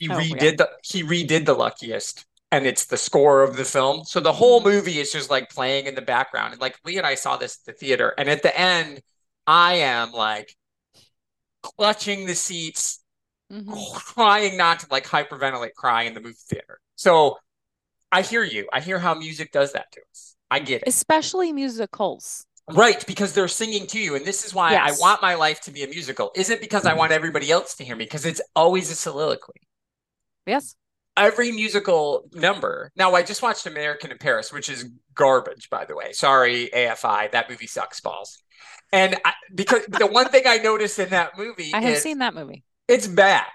he 0.00 0.08
oh, 0.08 0.14
redid 0.14 0.42
yeah. 0.42 0.50
the 0.56 0.70
he 0.82 1.04
redid 1.04 1.44
the 1.44 1.54
luckiest 1.54 2.26
and 2.50 2.66
it's 2.66 2.86
the 2.86 2.96
score 2.96 3.42
of 3.42 3.56
the 3.56 3.64
film 3.64 4.04
so 4.04 4.18
the 4.18 4.32
whole 4.32 4.60
mm-hmm. 4.60 4.70
movie 4.70 4.98
is 4.98 5.12
just 5.12 5.30
like 5.30 5.48
playing 5.50 5.86
in 5.86 5.94
the 5.94 6.02
background 6.02 6.52
and 6.52 6.60
like 6.60 6.76
lee 6.84 6.98
and 6.98 7.06
i 7.06 7.14
saw 7.14 7.36
this 7.36 7.58
at 7.60 7.72
the 7.74 7.78
theater 7.78 8.12
and 8.18 8.28
at 8.28 8.42
the 8.42 8.58
end 8.58 9.00
i 9.46 9.74
am 9.74 10.10
like 10.10 10.56
clutching 11.62 12.26
the 12.26 12.34
seats 12.34 13.00
mm-hmm. 13.52 13.98
trying 14.14 14.56
not 14.56 14.80
to 14.80 14.86
like 14.90 15.06
hyperventilate 15.06 15.74
cry 15.74 16.02
in 16.02 16.14
the 16.14 16.20
movie 16.20 16.34
theater 16.48 16.80
so 16.96 17.36
i 18.10 18.22
hear 18.22 18.42
you 18.42 18.66
i 18.72 18.80
hear 18.80 18.98
how 18.98 19.14
music 19.14 19.52
does 19.52 19.72
that 19.72 19.92
to 19.92 20.00
us 20.10 20.34
i 20.50 20.58
get 20.58 20.82
it 20.82 20.88
especially 20.88 21.52
musicals 21.52 22.46
Right, 22.72 23.04
because 23.04 23.32
they're 23.32 23.48
singing 23.48 23.88
to 23.88 23.98
you. 23.98 24.14
And 24.14 24.24
this 24.24 24.44
is 24.44 24.54
why 24.54 24.72
yes. 24.72 24.96
I 24.96 25.02
want 25.02 25.20
my 25.20 25.34
life 25.34 25.60
to 25.62 25.72
be 25.72 25.82
a 25.82 25.88
musical. 25.88 26.30
Isn't 26.36 26.60
because 26.60 26.86
I 26.86 26.94
want 26.94 27.10
everybody 27.10 27.50
else 27.50 27.74
to 27.76 27.84
hear 27.84 27.96
me, 27.96 28.04
because 28.04 28.24
it's 28.24 28.40
always 28.54 28.92
a 28.92 28.94
soliloquy. 28.94 29.60
Yes. 30.46 30.76
Every 31.16 31.52
musical 31.52 32.28
number. 32.32 32.90
Now, 32.96 33.14
I 33.14 33.22
just 33.22 33.42
watched 33.42 33.66
American 33.66 34.10
in 34.10 34.18
Paris, 34.18 34.52
which 34.52 34.68
is 34.68 34.88
garbage, 35.14 35.68
by 35.68 35.84
the 35.84 35.94
way. 35.94 36.12
Sorry, 36.12 36.70
AFI. 36.74 37.32
That 37.32 37.50
movie 37.50 37.66
sucks 37.66 38.00
balls. 38.00 38.42
And 38.92 39.16
I, 39.24 39.32
because 39.54 39.84
the 39.86 40.06
one 40.06 40.28
thing 40.28 40.44
I 40.46 40.58
noticed 40.58 40.98
in 40.98 41.10
that 41.10 41.36
movie, 41.36 41.72
I 41.74 41.80
have 41.80 41.98
seen 41.98 42.18
that 42.18 42.34
movie. 42.34 42.64
It's 42.88 43.06
bad. 43.06 43.46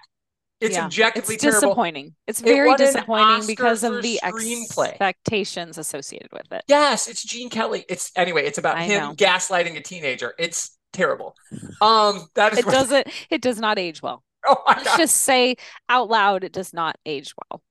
It's 0.62 0.78
yeah, 0.78 0.86
objectively 0.86 1.36
it's 1.36 1.44
terrible. 1.44 1.62
disappointing. 1.62 2.16
It's 2.28 2.40
very 2.40 2.72
it 2.72 2.78
disappointing 2.78 3.46
because 3.46 3.84
of 3.84 4.02
the 4.02 4.20
screenplay. 4.24 4.90
expectations 4.90 5.78
associated 5.78 6.30
with 6.32 6.50
it. 6.52 6.64
Yes, 6.68 7.10
it's 7.10 7.24
Gene 7.24 7.50
Kelly. 7.50 7.84
It's 7.90 8.12
anyway. 8.16 8.46
It's 8.46 8.58
about 8.58 8.78
I 8.78 8.84
him 8.84 9.02
know. 9.02 9.14
gaslighting 9.16 9.76
a 9.76 9.82
teenager. 9.82 10.34
It's 10.40 10.78
terrible. 10.94 11.36
Um, 11.82 12.28
that 12.36 12.54
is 12.54 12.60
it. 12.60 12.66
Doesn't 12.66 13.08
it 13.30 13.42
does 13.42 13.60
not 13.60 13.78
age 13.78 14.02
well. 14.02 14.24
Oh 14.48 14.64
Let's 14.68 14.84
God. 14.84 14.98
just 14.98 15.18
say 15.18 15.56
out 15.90 16.10
loud, 16.10 16.44
it 16.44 16.52
does 16.52 16.74
not 16.74 16.98
age 17.06 17.34
well. 17.50 17.64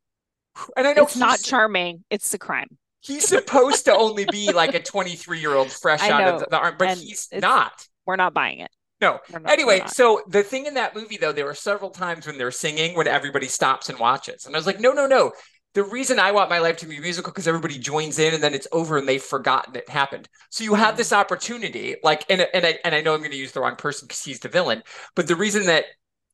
And 0.76 0.86
I 0.86 0.92
know 0.92 1.04
it's 1.04 1.16
not 1.16 1.40
charming. 1.42 2.04
It's 2.10 2.32
a 2.34 2.38
crime. 2.38 2.78
He's 3.00 3.26
supposed 3.26 3.84
to 3.84 3.94
only 3.94 4.24
be 4.30 4.50
like 4.52 4.74
a 4.74 4.82
23 4.82 5.40
year 5.40 5.54
old 5.54 5.70
fresh 5.82 6.02
out 6.02 6.34
of 6.34 6.40
the, 6.40 6.46
the 6.50 6.58
arm, 6.58 6.76
but 6.78 6.96
he's 6.96 7.28
not. 7.32 7.86
We're 8.06 8.16
not 8.16 8.34
buying 8.34 8.60
it. 8.60 8.70
No. 9.00 9.18
Not, 9.30 9.50
anyway, 9.50 9.82
so 9.86 10.22
the 10.28 10.42
thing 10.42 10.66
in 10.66 10.74
that 10.74 10.94
movie, 10.94 11.18
though, 11.18 11.32
there 11.32 11.44
were 11.44 11.54
several 11.54 11.90
times 11.90 12.26
when 12.26 12.38
they're 12.38 12.50
singing 12.50 12.96
when 12.96 13.06
everybody 13.06 13.46
stops 13.46 13.88
and 13.88 13.98
watches. 13.98 14.46
And 14.46 14.54
I 14.54 14.58
was 14.58 14.66
like, 14.66 14.80
no, 14.80 14.92
no, 14.92 15.06
no. 15.06 15.32
The 15.74 15.82
reason 15.82 16.20
I 16.20 16.30
want 16.30 16.50
my 16.50 16.60
life 16.60 16.76
to 16.78 16.86
be 16.86 17.00
musical 17.00 17.32
because 17.32 17.48
everybody 17.48 17.78
joins 17.78 18.18
in 18.18 18.32
and 18.32 18.42
then 18.42 18.54
it's 18.54 18.68
over 18.70 18.96
and 18.96 19.08
they've 19.08 19.20
forgotten 19.20 19.74
it 19.74 19.88
happened. 19.90 20.28
So 20.48 20.62
you 20.62 20.74
have 20.74 20.90
mm-hmm. 20.90 20.98
this 20.98 21.12
opportunity, 21.12 21.96
like, 22.04 22.24
and 22.30 22.46
and 22.54 22.64
I 22.64 22.78
and 22.84 22.94
I 22.94 23.00
know 23.00 23.12
I'm 23.12 23.20
going 23.20 23.32
to 23.32 23.36
use 23.36 23.50
the 23.50 23.60
wrong 23.60 23.74
person 23.74 24.06
because 24.06 24.22
he's 24.22 24.38
the 24.38 24.48
villain, 24.48 24.84
but 25.16 25.26
the 25.26 25.34
reason 25.34 25.66
that 25.66 25.86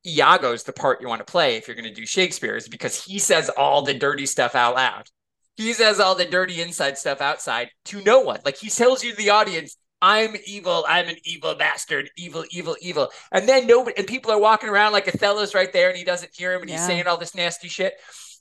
Iago's 0.07 0.65
the 0.65 0.73
part 0.73 1.01
you 1.01 1.09
want 1.09 1.21
to 1.25 1.31
play 1.31 1.57
if 1.57 1.69
you're 1.69 1.77
going 1.77 1.89
to 1.89 1.95
do 1.95 2.07
Shakespeare 2.07 2.57
is 2.57 2.69
because 2.69 3.03
he 3.05 3.19
says 3.19 3.51
all 3.51 3.83
the 3.83 3.95
dirty 3.95 4.27
stuff 4.27 4.55
out 4.55 4.75
loud. 4.75 5.07
He 5.57 5.73
says 5.75 6.01
all 6.01 6.15
the 6.15 6.25
dirty 6.25 6.63
inside 6.63 6.97
stuff 6.97 7.21
outside 7.21 7.71
to 7.87 8.03
no 8.03 8.21
one. 8.21 8.41
Like 8.45 8.57
he 8.57 8.71
tells 8.71 9.05
you 9.05 9.15
the 9.15 9.31
audience, 9.31 9.77
I'm 10.01 10.35
evil, 10.47 10.87
I'm 10.89 11.09
an 11.09 11.17
evil 11.25 11.55
bastard, 11.55 12.09
evil, 12.17 12.45
evil, 12.51 12.77
evil. 12.81 13.11
And 13.31 13.47
then 13.47 13.67
nobody 13.67 13.99
and 13.99 14.07
people 14.07 14.33
are 14.33 14.41
walking 14.41 14.71
around 14.71 14.93
like 14.93 15.07
Othello's 15.07 15.55
right 15.55 15.73
there 15.73 15.91
and 15.91 15.99
he 15.99 16.05
doesn't 16.05 16.35
hear 16.35 16.55
him 16.55 16.63
and 16.63 16.71
yeah. 16.71 16.77
he's 16.77 16.87
saying 16.87 17.07
all 17.07 17.19
this 17.19 17.35
nasty 17.35 17.69
shit. 17.69 17.95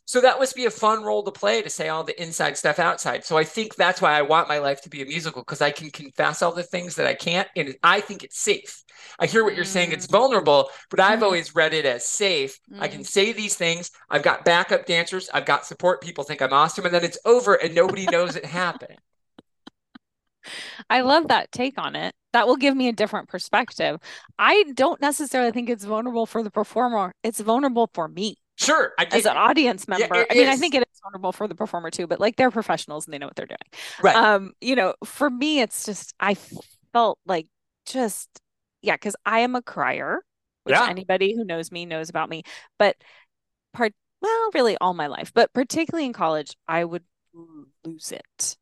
So 0.09 0.21
that 0.21 0.39
must 0.39 0.55
be 0.55 0.65
a 0.65 0.71
fun 0.71 1.03
role 1.03 1.21
to 1.21 1.31
play 1.31 1.61
to 1.61 1.69
say 1.69 1.87
all 1.87 2.03
the 2.03 2.19
inside 2.19 2.57
stuff 2.57 2.79
outside. 2.79 3.23
So 3.23 3.37
I 3.37 3.43
think 3.43 3.75
that's 3.75 4.01
why 4.01 4.13
I 4.13 4.23
want 4.23 4.49
my 4.49 4.57
life 4.57 4.81
to 4.81 4.89
be 4.89 5.03
a 5.03 5.05
musical 5.05 5.43
because 5.43 5.61
I 5.61 5.69
can 5.69 5.91
confess 5.91 6.41
all 6.41 6.51
the 6.51 6.63
things 6.63 6.95
that 6.95 7.05
I 7.05 7.13
can't. 7.13 7.47
And 7.55 7.75
I 7.83 8.01
think 8.01 8.23
it's 8.23 8.39
safe. 8.39 8.83
I 9.19 9.27
hear 9.27 9.43
what 9.43 9.55
you're 9.55 9.65
saying. 9.65 9.91
It's 9.91 10.07
mm. 10.07 10.11
vulnerable, 10.13 10.71
but 10.89 10.99
I've 10.99 11.19
mm. 11.19 11.25
always 11.25 11.53
read 11.53 11.75
it 11.75 11.85
as 11.85 12.05
safe. 12.05 12.57
Mm. 12.73 12.81
I 12.81 12.87
can 12.87 13.01
mm. 13.01 13.05
say 13.05 13.33
these 13.33 13.53
things. 13.53 13.91
I've 14.09 14.23
got 14.23 14.45
backup 14.45 14.87
dancers. 14.87 15.29
I've 15.31 15.45
got 15.45 15.67
support. 15.67 16.01
People 16.01 16.23
think 16.23 16.41
I'm 16.41 16.53
awesome. 16.53 16.85
And 16.85 16.93
then 16.95 17.03
it's 17.03 17.19
over 17.23 17.53
and 17.53 17.75
nobody 17.75 18.07
knows 18.07 18.35
it 18.35 18.45
happened. 18.45 18.97
I 20.89 21.01
love 21.01 21.27
that 21.27 21.51
take 21.51 21.77
on 21.77 21.95
it. 21.95 22.15
That 22.33 22.47
will 22.47 22.57
give 22.57 22.75
me 22.75 22.87
a 22.87 22.93
different 22.93 23.29
perspective. 23.29 23.99
I 24.39 24.63
don't 24.73 25.01
necessarily 25.01 25.51
think 25.51 25.69
it's 25.69 25.85
vulnerable 25.85 26.25
for 26.25 26.41
the 26.41 26.49
performer. 26.49 27.13
It's 27.21 27.41
vulnerable 27.41 27.91
for 27.93 28.07
me. 28.07 28.37
Sure. 28.59 28.93
as 28.97 29.25
an 29.25 29.37
audience 29.37 29.87
member. 29.87 30.15
Yeah, 30.15 30.25
I 30.29 30.33
mean, 30.33 30.43
is. 30.43 30.49
I 30.49 30.55
think 30.57 30.75
it 30.75 30.81
is 30.81 30.99
vulnerable 31.01 31.31
for 31.31 31.47
the 31.47 31.55
performer 31.55 31.89
too, 31.89 32.07
but 32.07 32.19
like 32.19 32.35
they're 32.35 32.51
professionals 32.51 33.05
and 33.05 33.13
they 33.13 33.17
know 33.17 33.27
what 33.27 33.35
they're 33.35 33.45
doing. 33.45 33.57
Right. 34.01 34.15
Um, 34.15 34.53
you 34.59 34.75
know, 34.75 34.95
for 35.05 35.29
me, 35.29 35.61
it's 35.61 35.85
just 35.85 36.13
I 36.19 36.35
felt 36.91 37.19
like 37.25 37.47
just 37.85 38.27
yeah, 38.81 38.95
because 38.95 39.15
I 39.25 39.39
am 39.39 39.55
a 39.55 39.61
crier, 39.61 40.23
which 40.63 40.75
yeah. 40.75 40.89
anybody 40.89 41.33
who 41.35 41.45
knows 41.45 41.71
me 41.71 41.85
knows 41.85 42.09
about 42.09 42.29
me. 42.29 42.43
But 42.77 42.97
part 43.73 43.93
well, 44.21 44.49
really 44.53 44.77
all 44.81 44.93
my 44.93 45.07
life, 45.07 45.31
but 45.33 45.53
particularly 45.53 46.05
in 46.05 46.13
college, 46.13 46.55
I 46.67 46.83
would 46.83 47.03
lose 47.85 48.11
it 48.11 48.57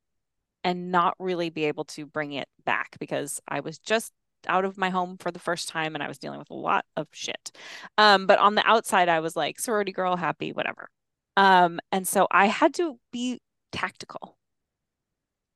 and 0.64 0.92
not 0.92 1.16
really 1.18 1.50
be 1.50 1.66
able 1.66 1.86
to 1.86 2.06
bring 2.06 2.34
it 2.34 2.48
back 2.66 2.98
because 3.00 3.40
I 3.48 3.62
was 3.62 3.80
just 3.80 4.12
out 4.48 4.66
of 4.66 4.78
my 4.78 4.90
home 4.90 5.18
for 5.18 5.32
the 5.32 5.40
first 5.40 5.70
time 5.70 5.96
and 5.96 6.04
I 6.04 6.08
was 6.08 6.18
dealing 6.18 6.40
with 6.40 6.50
a 6.50 6.56
lot 6.56 6.86
of 6.96 7.08
shit. 7.12 7.52
Um, 7.98 8.28
but 8.28 8.40
on 8.40 8.56
the 8.56 8.68
outside, 8.68 9.10
I 9.10 9.20
was 9.20 9.36
like 9.36 9.60
sorority 9.60 9.92
girl, 9.92 10.16
happy, 10.16 10.52
whatever. 10.54 10.90
Um, 11.36 11.80
and 11.92 12.08
so 12.08 12.28
I 12.32 12.48
had 12.48 12.74
to 12.76 13.00
be 13.12 13.40
tactical 13.72 14.38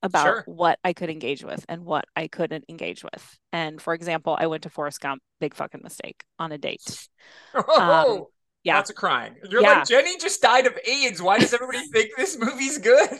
about 0.03 0.25
sure. 0.25 0.43
what 0.47 0.79
I 0.83 0.93
could 0.93 1.09
engage 1.09 1.43
with 1.43 1.65
and 1.69 1.85
what 1.85 2.05
I 2.15 2.27
couldn't 2.27 2.65
engage 2.69 3.03
with. 3.03 3.39
And 3.51 3.81
for 3.81 3.93
example, 3.93 4.35
I 4.39 4.47
went 4.47 4.63
to 4.63 4.69
Forrest 4.69 5.00
Gump, 5.00 5.21
big 5.39 5.53
fucking 5.53 5.81
mistake 5.83 6.23
on 6.39 6.51
a 6.51 6.57
date. 6.57 7.07
Oh, 7.53 8.17
um, 8.19 8.25
yeah. 8.63 8.75
Lots 8.75 8.89
of 8.89 8.95
crying. 8.95 9.35
You're 9.50 9.61
yeah. 9.61 9.79
like, 9.79 9.88
Jenny 9.88 10.17
just 10.17 10.41
died 10.41 10.67
of 10.67 10.77
AIDS. 10.85 11.21
Why 11.21 11.39
does 11.39 11.53
everybody 11.53 11.79
think 11.93 12.11
this 12.17 12.38
movie's 12.38 12.77
good? 12.77 13.19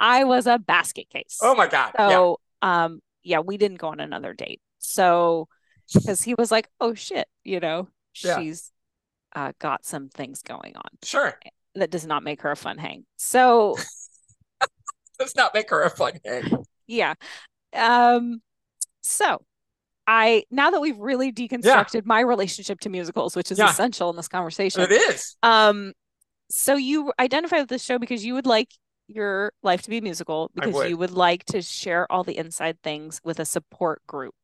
I 0.00 0.24
was 0.24 0.46
a 0.46 0.58
basket 0.58 1.08
case. 1.10 1.38
Oh 1.42 1.54
my 1.54 1.66
God. 1.66 1.92
So 1.96 2.40
yeah. 2.62 2.84
um 2.84 3.00
yeah, 3.28 3.40
we 3.40 3.58
didn't 3.58 3.78
go 3.78 3.88
on 3.88 4.00
another 4.00 4.32
date. 4.32 4.60
So 4.78 5.48
because 5.92 6.22
he 6.22 6.34
was 6.34 6.50
like, 6.50 6.68
oh 6.80 6.94
shit, 6.94 7.28
you 7.44 7.60
know, 7.60 7.88
yeah. 8.24 8.38
she's 8.38 8.72
uh, 9.36 9.52
got 9.58 9.84
some 9.84 10.08
things 10.08 10.42
going 10.42 10.74
on. 10.76 10.90
Sure. 11.02 11.38
That 11.74 11.90
does 11.90 12.06
not 12.06 12.24
make 12.24 12.42
her 12.42 12.50
a 12.50 12.56
fun 12.56 12.78
hang. 12.78 13.04
So 13.16 13.76
does 15.18 15.36
not 15.36 15.52
make 15.54 15.70
her 15.70 15.82
a 15.82 15.90
fun 15.90 16.14
hang. 16.24 16.64
Yeah. 16.86 17.14
Um 17.74 18.40
so 19.02 19.42
I 20.06 20.44
now 20.50 20.70
that 20.70 20.80
we've 20.80 20.98
really 20.98 21.30
deconstructed 21.30 21.94
yeah. 21.94 22.00
my 22.06 22.20
relationship 22.20 22.80
to 22.80 22.88
musicals, 22.88 23.36
which 23.36 23.52
is 23.52 23.58
yeah. 23.58 23.68
essential 23.68 24.08
in 24.08 24.16
this 24.16 24.28
conversation. 24.28 24.80
It 24.80 24.92
is. 24.92 25.36
Um 25.42 25.92
so 26.50 26.76
you 26.76 27.12
identify 27.20 27.58
with 27.58 27.68
this 27.68 27.84
show 27.84 27.98
because 27.98 28.24
you 28.24 28.32
would 28.34 28.46
like 28.46 28.70
your 29.08 29.52
life 29.62 29.82
to 29.82 29.90
be 29.90 30.00
musical 30.00 30.50
because 30.54 30.74
would. 30.74 30.90
you 30.90 30.96
would 30.96 31.10
like 31.10 31.44
to 31.46 31.62
share 31.62 32.10
all 32.12 32.22
the 32.22 32.36
inside 32.36 32.80
things 32.82 33.20
with 33.24 33.40
a 33.40 33.44
support 33.44 34.06
group. 34.06 34.34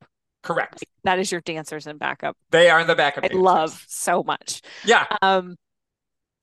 Correct. 0.43 0.75
Like, 0.75 0.89
that 1.05 1.19
is 1.19 1.31
your 1.31 1.41
dancers 1.41 1.87
and 1.87 1.99
backup. 1.99 2.37
They 2.51 2.69
are 2.71 2.81
in 2.81 2.87
the 2.87 2.95
backup. 2.95 3.25
I 3.25 3.29
dancers. 3.29 3.43
love 3.43 3.85
so 3.89 4.23
much. 4.23 4.63
Yeah. 4.85 5.07
Um, 5.23 5.57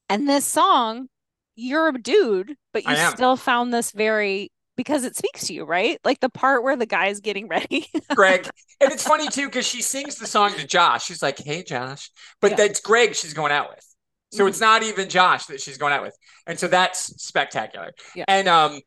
and 0.10 0.28
this 0.28 0.46
song, 0.46 1.08
you're 1.56 1.88
a 1.88 1.94
dude, 1.94 2.56
but 2.74 2.86
you 2.86 2.96
still 2.96 3.36
found 3.36 3.74
this 3.74 3.92
very 3.92 4.51
because 4.75 5.04
it 5.04 5.16
speaks 5.16 5.48
to 5.48 5.54
you, 5.54 5.63
right? 5.63 6.00
Like 6.04 6.20
the 6.20 6.30
part 6.30 6.63
where 6.63 6.75
the 6.75 6.86
guy's 6.86 7.20
getting 7.20 7.48
ready. 7.48 7.88
Greg. 8.16 8.50
And 8.80 8.92
it's 8.92 9.08
funny 9.08 9.28
too, 9.28 9.46
because 9.46 9.68
she 9.68 9.82
sings 9.82 10.16
the 10.16 10.25
song 10.25 10.54
to 10.56 10.66
Josh. 10.66 11.06
She's 11.06 11.22
like, 11.22 11.38
Hey 11.38 11.63
Josh. 11.63 12.10
But 12.40 12.51
yeah. 12.51 12.58
that's 12.58 12.80
Greg 12.80 13.16
she's 13.16 13.34
going 13.34 13.51
out 13.51 13.70
with. 13.70 13.86
So 14.31 14.39
mm-hmm. 14.39 14.50
it's 14.50 14.61
not 14.61 14.83
even 14.83 15.09
Josh 15.09 15.45
that 15.47 15.61
she's 15.61 15.77
going 15.77 15.93
out 15.93 16.03
with. 16.03 16.17
And 16.47 16.57
so 16.57 16.67
that's 16.67 17.21
spectacular. 17.21 17.91
Yeah. 18.15 18.25
And 18.27 18.47
um 18.47 18.79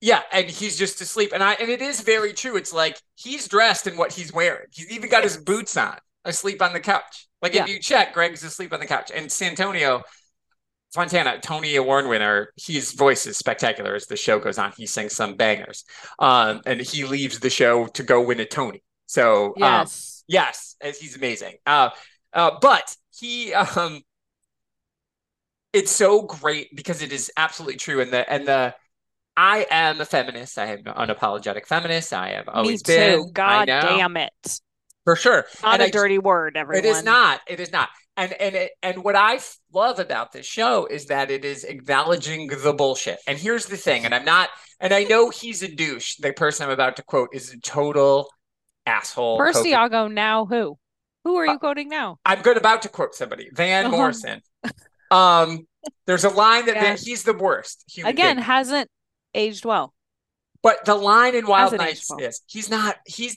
yeah, 0.00 0.22
and 0.32 0.48
he's 0.48 0.78
just 0.78 1.00
asleep. 1.00 1.32
And 1.34 1.42
I 1.42 1.54
and 1.54 1.68
it 1.68 1.82
is 1.82 2.00
very 2.00 2.32
true. 2.32 2.56
It's 2.56 2.72
like 2.72 3.00
he's 3.16 3.48
dressed 3.48 3.86
in 3.86 3.96
what 3.96 4.12
he's 4.12 4.32
wearing. 4.32 4.66
He's 4.70 4.90
even 4.90 5.10
got 5.10 5.24
his 5.24 5.36
boots 5.36 5.76
on, 5.76 5.96
asleep 6.24 6.62
on 6.62 6.72
the 6.72 6.80
couch. 6.80 7.26
Like 7.42 7.54
yeah. 7.54 7.64
if 7.64 7.68
you 7.68 7.80
check, 7.80 8.14
Greg's 8.14 8.44
asleep 8.44 8.72
on 8.72 8.80
the 8.80 8.86
couch. 8.86 9.10
And 9.14 9.26
Santino 9.26 10.02
Fontana, 10.94 11.38
Tony 11.40 11.76
Award 11.76 12.06
winner, 12.06 12.52
his 12.56 12.92
voice 12.92 13.26
is 13.26 13.36
spectacular 13.36 13.94
as 13.94 14.06
the 14.06 14.16
show 14.16 14.38
goes 14.38 14.58
on. 14.58 14.72
He 14.76 14.86
sings 14.86 15.14
some 15.14 15.36
bangers. 15.36 15.84
Um, 16.18 16.62
and 16.64 16.80
he 16.80 17.04
leaves 17.04 17.40
the 17.40 17.50
show 17.50 17.86
to 17.88 18.02
go 18.02 18.22
win 18.22 18.40
a 18.40 18.46
Tony. 18.46 18.82
So 19.06 19.48
um, 19.48 19.54
yes, 19.56 20.22
um, 20.22 20.24
yes, 20.28 20.76
he's 20.98 21.16
amazing. 21.16 21.56
Uh, 21.66 21.90
uh, 22.32 22.52
but 22.60 22.94
he 23.18 23.52
um 23.76 24.02
it's 25.72 25.90
so 25.90 26.22
great 26.22 26.74
because 26.74 27.02
it 27.02 27.12
is 27.12 27.30
absolutely 27.36 27.76
true. 27.76 28.00
And 28.00 28.12
the 28.12 28.30
and 28.30 28.46
the 28.46 28.74
I 29.36 29.66
am 29.70 30.00
a 30.00 30.04
feminist. 30.04 30.58
I 30.58 30.66
am 30.66 30.78
an 30.86 30.94
unapologetic 31.08 31.66
feminist. 31.66 32.12
I 32.12 32.30
have 32.30 32.48
always 32.48 32.86
Me 32.86 32.94
too. 32.94 33.22
been. 33.24 33.32
God 33.32 33.66
damn 33.66 34.16
it. 34.16 34.60
For 35.04 35.16
sure. 35.16 35.46
Not 35.62 35.74
and 35.74 35.82
a 35.82 35.86
I, 35.86 35.90
dirty 35.90 36.18
word, 36.18 36.56
everyone. 36.56 36.84
It 36.84 36.88
is 36.88 37.04
not. 37.04 37.40
It 37.46 37.60
is 37.60 37.72
not. 37.72 37.88
And 38.16 38.32
and 38.32 38.54
it, 38.56 38.72
and 38.82 39.04
what 39.04 39.14
I 39.14 39.38
love 39.72 40.00
about 40.00 40.32
this 40.32 40.44
show 40.44 40.86
is 40.86 41.06
that 41.06 41.30
it 41.30 41.44
is 41.44 41.64
acknowledging 41.64 42.48
the 42.48 42.72
bullshit. 42.72 43.18
And 43.28 43.38
here's 43.38 43.66
the 43.66 43.76
thing, 43.76 44.04
and 44.04 44.14
I'm 44.14 44.24
not, 44.24 44.48
and 44.80 44.92
I 44.92 45.04
know 45.04 45.30
he's 45.30 45.62
a 45.62 45.72
douche. 45.72 46.16
The 46.16 46.32
person 46.32 46.66
I'm 46.66 46.72
about 46.72 46.96
to 46.96 47.04
quote 47.04 47.28
is 47.32 47.52
a 47.52 47.60
total 47.60 48.28
asshole. 48.86 49.38
First, 49.38 49.64
Iago. 49.64 50.08
Now 50.08 50.46
who? 50.46 50.78
Who 51.24 51.36
are 51.36 51.46
you 51.46 51.52
uh, 51.52 51.58
quoting 51.58 51.88
now? 51.88 52.18
I'm 52.24 52.42
good 52.42 52.56
about 52.56 52.82
to 52.82 52.88
quote 52.88 53.14
somebody. 53.14 53.50
Van 53.52 53.86
uh-huh. 53.86 53.96
Morrison. 53.96 54.40
Um, 55.10 55.66
there's 56.06 56.24
a 56.24 56.30
line 56.30 56.66
that 56.66 56.76
yeah. 56.76 56.96
he's 56.96 57.22
the 57.22 57.32
worst. 57.32 57.84
Again, 58.04 58.36
being. 58.36 58.44
hasn't 58.44 58.90
aged 59.34 59.64
well. 59.64 59.94
But 60.62 60.84
the 60.84 60.94
line 60.94 61.34
in 61.34 61.46
Wild 61.46 61.76
Nights 61.76 62.06
well. 62.10 62.18
is 62.18 62.40
he's 62.46 62.68
not. 62.68 62.96
He's 63.06 63.36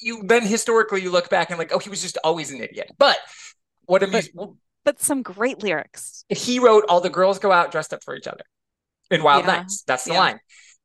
you. 0.00 0.22
Then 0.24 0.46
historically, 0.46 1.02
you 1.02 1.10
look 1.10 1.28
back 1.28 1.50
and 1.50 1.58
like, 1.58 1.72
oh, 1.72 1.78
he 1.78 1.90
was 1.90 2.02
just 2.02 2.18
always 2.22 2.50
an 2.50 2.60
idiot. 2.60 2.90
But 2.98 3.18
what 3.86 4.02
a 4.02 4.06
but, 4.06 4.28
but 4.84 5.00
some 5.00 5.22
great 5.22 5.62
lyrics. 5.62 6.24
He 6.28 6.58
wrote, 6.58 6.84
"All 6.88 7.00
the 7.00 7.10
girls 7.10 7.38
go 7.38 7.50
out 7.50 7.72
dressed 7.72 7.92
up 7.92 8.04
for 8.04 8.14
each 8.14 8.26
other." 8.26 8.44
In 9.10 9.22
Wild 9.22 9.44
yeah. 9.44 9.58
Nights, 9.58 9.82
that's 9.82 10.04
the 10.04 10.12
yeah. 10.12 10.20
line. 10.20 10.40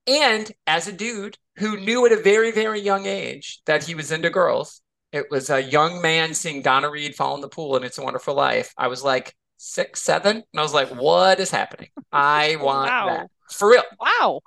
And 0.07 0.51
as 0.65 0.87
a 0.87 0.91
dude 0.91 1.37
who 1.57 1.77
knew 1.77 2.05
at 2.05 2.11
a 2.11 2.21
very, 2.21 2.51
very 2.51 2.79
young 2.79 3.05
age 3.05 3.61
that 3.65 3.83
he 3.83 3.93
was 3.93 4.11
into 4.11 4.29
girls, 4.29 4.81
it 5.11 5.25
was 5.29 5.49
a 5.49 5.61
young 5.61 6.01
man 6.01 6.33
seeing 6.33 6.61
Donna 6.61 6.89
Reed 6.89 7.15
fall 7.15 7.35
in 7.35 7.41
the 7.41 7.49
pool 7.49 7.75
and 7.75 7.85
It's 7.85 7.97
a 7.97 8.03
Wonderful 8.03 8.33
Life. 8.33 8.73
I 8.77 8.87
was 8.87 9.03
like, 9.03 9.35
six, 9.57 10.01
seven. 10.01 10.37
And 10.37 10.45
I 10.55 10.61
was 10.61 10.73
like, 10.73 10.89
what 10.89 11.39
is 11.39 11.51
happening? 11.51 11.89
I 12.11 12.55
want 12.61 12.89
wow. 12.89 13.07
that. 13.07 13.27
For 13.51 13.69
real. 13.69 13.83
Wow. 13.99 14.41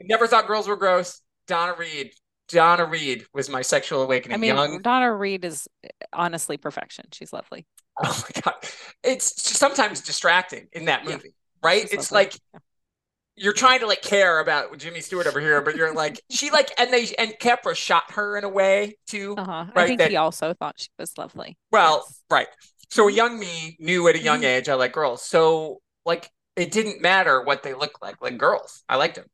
I 0.00 0.04
never 0.04 0.26
thought 0.26 0.46
girls 0.46 0.68
were 0.68 0.76
gross. 0.76 1.20
Donna 1.46 1.74
Reed. 1.78 2.12
Donna 2.48 2.84
Reed 2.84 3.26
was 3.32 3.48
my 3.48 3.62
sexual 3.62 4.02
awakening. 4.02 4.34
I 4.34 4.38
mean, 4.38 4.54
Young. 4.54 4.82
Donna 4.82 5.14
Reed 5.14 5.44
is 5.44 5.68
honestly 6.12 6.56
perfection. 6.56 7.06
She's 7.12 7.32
lovely. 7.32 7.66
Oh 8.02 8.24
my 8.24 8.40
God. 8.42 8.54
It's 9.02 9.42
sometimes 9.42 10.00
distracting 10.00 10.68
in 10.72 10.86
that 10.86 11.04
movie, 11.04 11.28
yeah. 11.28 11.68
right? 11.68 11.82
She's 11.82 11.92
it's 11.92 12.12
lovely. 12.12 12.24
like 12.24 12.38
yeah. 12.52 12.60
you're 13.36 13.52
trying 13.52 13.80
to 13.80 13.86
like 13.86 14.02
care 14.02 14.38
about 14.40 14.76
Jimmy 14.78 15.00
Stewart 15.00 15.26
over 15.26 15.40
here, 15.40 15.60
but 15.62 15.76
you're 15.76 15.94
like, 15.94 16.20
she 16.30 16.50
like, 16.50 16.70
and 16.78 16.92
they, 16.92 17.14
and 17.18 17.34
Capra 17.38 17.74
shot 17.74 18.10
her 18.12 18.36
in 18.36 18.44
a 18.44 18.48
way 18.48 18.96
too. 19.06 19.34
Uh-huh. 19.36 19.66
Right? 19.74 19.84
I 19.84 19.86
think 19.86 19.98
that, 19.98 20.10
he 20.10 20.16
also 20.16 20.54
thought 20.54 20.74
she 20.78 20.88
was 20.98 21.16
lovely. 21.16 21.56
Well, 21.70 22.04
yes. 22.06 22.22
right. 22.30 22.48
So 22.92 23.08
a 23.08 23.12
young 23.12 23.38
me 23.38 23.78
knew 23.80 24.06
at 24.08 24.16
a 24.16 24.18
young 24.18 24.40
mm-hmm. 24.40 24.48
age 24.48 24.68
I 24.68 24.74
like 24.74 24.92
girls. 24.92 25.24
So 25.24 25.80
like 26.04 26.30
it 26.56 26.70
didn't 26.70 27.00
matter 27.00 27.42
what 27.42 27.62
they 27.62 27.72
looked 27.72 28.02
like. 28.02 28.20
Like 28.20 28.36
girls, 28.36 28.84
I 28.86 28.96
liked 28.96 29.14
them. 29.14 29.24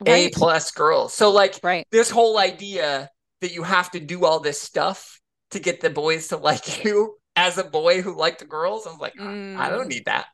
Right. 0.00 0.34
A 0.34 0.38
plus 0.38 0.70
girls. 0.70 1.12
So 1.12 1.30
like 1.30 1.60
right. 1.62 1.86
this 1.92 2.08
whole 2.08 2.38
idea 2.38 3.10
that 3.42 3.52
you 3.52 3.64
have 3.64 3.90
to 3.90 4.00
do 4.00 4.24
all 4.24 4.40
this 4.40 4.62
stuff 4.62 5.20
to 5.50 5.58
get 5.58 5.82
the 5.82 5.90
boys 5.90 6.28
to 6.28 6.36
like 6.38 6.84
you 6.86 7.18
as 7.36 7.58
a 7.58 7.64
boy 7.64 8.00
who 8.00 8.16
liked 8.16 8.38
the 8.38 8.46
girls. 8.46 8.86
I 8.86 8.92
was 8.92 8.98
like, 8.98 9.14
mm. 9.14 9.58
I 9.58 9.68
don't 9.68 9.88
need 9.88 10.06
that. 10.06 10.24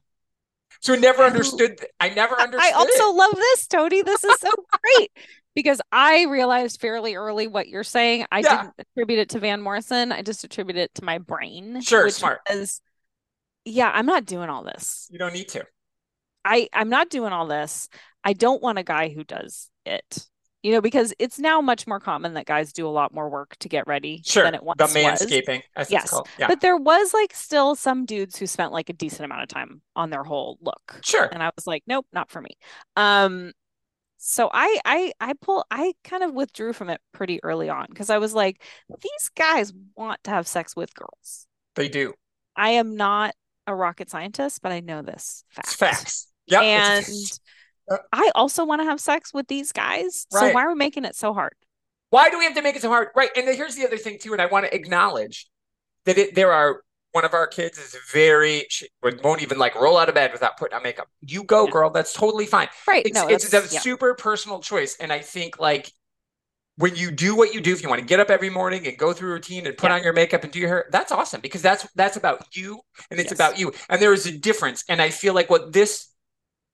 So 0.82 0.94
I 0.94 0.98
never 0.98 1.24
understood. 1.24 1.84
I 1.98 2.10
never 2.10 2.40
understood. 2.40 2.72
I 2.72 2.76
also 2.76 3.10
it. 3.10 3.16
love 3.16 3.34
this, 3.34 3.66
Tony. 3.66 4.02
This 4.02 4.22
is 4.22 4.38
so 4.38 4.50
great 4.82 5.10
because 5.54 5.80
I 5.90 6.24
realized 6.24 6.80
fairly 6.80 7.14
early 7.14 7.46
what 7.46 7.68
you're 7.68 7.84
saying. 7.84 8.26
I 8.32 8.40
yeah. 8.40 8.62
didn't 8.62 8.74
attribute 8.78 9.18
it 9.18 9.28
to 9.30 9.38
Van 9.38 9.60
Morrison. 9.60 10.12
I 10.12 10.22
just 10.22 10.44
attributed 10.44 10.84
it 10.84 10.94
to 10.96 11.04
my 11.04 11.18
brain. 11.18 11.80
Sure, 11.82 12.08
smart. 12.10 12.40
Was, 12.50 12.80
yeah, 13.64 13.90
I'm 13.92 14.06
not 14.06 14.24
doing 14.26 14.48
all 14.48 14.64
this. 14.64 15.08
You 15.10 15.18
don't 15.18 15.34
need 15.34 15.48
to. 15.50 15.64
I 16.44 16.68
I'm 16.72 16.88
not 16.88 17.10
doing 17.10 17.32
all 17.32 17.46
this. 17.46 17.88
I 18.24 18.32
don't 18.32 18.62
want 18.62 18.78
a 18.78 18.82
guy 18.82 19.08
who 19.08 19.24
does 19.24 19.70
it. 19.84 20.26
you 20.62 20.70
know, 20.70 20.80
because 20.80 21.12
it's 21.18 21.38
now 21.38 21.60
much 21.60 21.86
more 21.86 21.98
common 21.98 22.34
that 22.34 22.46
guys 22.46 22.72
do 22.72 22.86
a 22.86 22.90
lot 22.90 23.12
more 23.12 23.28
work 23.28 23.56
to 23.56 23.68
get 23.68 23.86
ready 23.86 24.22
sure. 24.24 24.44
than 24.44 24.54
it 24.54 24.62
once 24.62 24.78
the 24.78 24.86
manscaping, 24.86 25.62
was. 25.76 25.90
yes. 25.90 26.14
Yeah. 26.38 26.46
But 26.46 26.60
there 26.60 26.76
was 26.76 27.12
like 27.12 27.34
still 27.34 27.74
some 27.74 28.04
dudes 28.06 28.38
who 28.38 28.46
spent 28.46 28.72
like 28.72 28.88
a 28.88 28.92
decent 28.92 29.24
amount 29.24 29.42
of 29.42 29.48
time 29.48 29.82
on 29.96 30.10
their 30.10 30.22
whole 30.22 30.58
look. 30.60 31.00
Sure. 31.02 31.28
And 31.32 31.42
I 31.42 31.50
was 31.56 31.66
like, 31.66 31.82
nope, 31.86 32.06
not 32.12 32.30
for 32.30 32.40
me. 32.40 32.50
Um, 32.96 33.52
so 34.24 34.48
I 34.54 34.78
I 34.84 35.12
I 35.20 35.32
pull 35.40 35.64
I 35.68 35.94
kind 36.04 36.22
of 36.22 36.32
withdrew 36.32 36.74
from 36.74 36.88
it 36.90 37.00
pretty 37.12 37.42
early 37.42 37.68
on 37.68 37.86
because 37.88 38.08
I 38.08 38.18
was 38.18 38.32
like, 38.32 38.62
these 38.88 39.28
guys 39.34 39.72
want 39.96 40.22
to 40.24 40.30
have 40.30 40.46
sex 40.46 40.76
with 40.76 40.94
girls. 40.94 41.48
They 41.74 41.88
do. 41.88 42.14
I 42.54 42.70
am 42.70 42.94
not 42.94 43.34
a 43.66 43.74
rocket 43.74 44.10
scientist, 44.10 44.62
but 44.62 44.70
I 44.70 44.78
know 44.78 45.02
this 45.02 45.42
fact. 45.50 45.66
It's 45.66 45.74
facts. 45.74 46.28
Yeah. 46.46 46.60
And 46.60 47.04
uh, 47.90 47.96
I 48.12 48.30
also 48.36 48.64
want 48.64 48.80
to 48.80 48.84
have 48.84 49.00
sex 49.00 49.34
with 49.34 49.48
these 49.48 49.72
guys. 49.72 50.28
Right. 50.32 50.50
So 50.50 50.54
why 50.54 50.66
are 50.66 50.68
we 50.68 50.76
making 50.76 51.04
it 51.04 51.16
so 51.16 51.34
hard? 51.34 51.54
Why 52.10 52.30
do 52.30 52.38
we 52.38 52.44
have 52.44 52.54
to 52.54 52.62
make 52.62 52.76
it 52.76 52.82
so 52.82 52.90
hard? 52.90 53.08
Right. 53.16 53.30
And 53.36 53.48
here's 53.48 53.74
the 53.74 53.84
other 53.84 53.96
thing 53.96 54.18
too, 54.20 54.32
and 54.32 54.40
I 54.40 54.46
want 54.46 54.66
to 54.66 54.74
acknowledge 54.74 55.50
that 56.04 56.16
it, 56.16 56.36
there 56.36 56.52
are 56.52 56.82
one 57.12 57.24
of 57.24 57.34
our 57.34 57.46
kids 57.46 57.78
is 57.78 57.96
very 58.10 58.66
she 58.68 58.88
won't 59.22 59.42
even 59.42 59.58
like 59.58 59.74
roll 59.74 59.96
out 59.96 60.08
of 60.08 60.14
bed 60.14 60.32
without 60.32 60.56
putting 60.56 60.74
on 60.74 60.82
makeup. 60.82 61.08
You 61.20 61.44
go, 61.44 61.66
girl. 61.66 61.90
That's 61.90 62.12
totally 62.12 62.46
fine. 62.46 62.68
Right. 62.88 63.06
It's, 63.06 63.14
no, 63.14 63.28
it's 63.28 63.52
a 63.52 63.56
yeah. 63.56 63.80
super 63.80 64.14
personal 64.14 64.60
choice. 64.60 64.96
And 64.98 65.12
I 65.12 65.20
think 65.20 65.58
like 65.58 65.92
when 66.76 66.96
you 66.96 67.10
do 67.10 67.36
what 67.36 67.54
you 67.54 67.60
do, 67.60 67.72
if 67.72 67.82
you 67.82 67.88
want 67.88 68.00
to 68.00 68.06
get 68.06 68.18
up 68.18 68.30
every 68.30 68.50
morning 68.50 68.86
and 68.86 68.96
go 68.96 69.12
through 69.12 69.30
a 69.30 69.32
routine 69.34 69.66
and 69.66 69.76
put 69.76 69.90
yeah. 69.90 69.96
on 69.96 70.02
your 70.02 70.14
makeup 70.14 70.42
and 70.42 70.52
do 70.52 70.58
your 70.58 70.68
hair, 70.68 70.86
that's 70.90 71.12
awesome 71.12 71.40
because 71.40 71.62
that's 71.62 71.86
that's 71.94 72.16
about 72.16 72.56
you 72.56 72.80
and 73.10 73.20
it's 73.20 73.30
yes. 73.30 73.38
about 73.38 73.58
you. 73.58 73.72
And 73.88 74.00
there 74.00 74.12
is 74.12 74.26
a 74.26 74.36
difference. 74.36 74.82
And 74.88 75.00
I 75.00 75.10
feel 75.10 75.34
like 75.34 75.50
what 75.50 75.72
this 75.72 76.08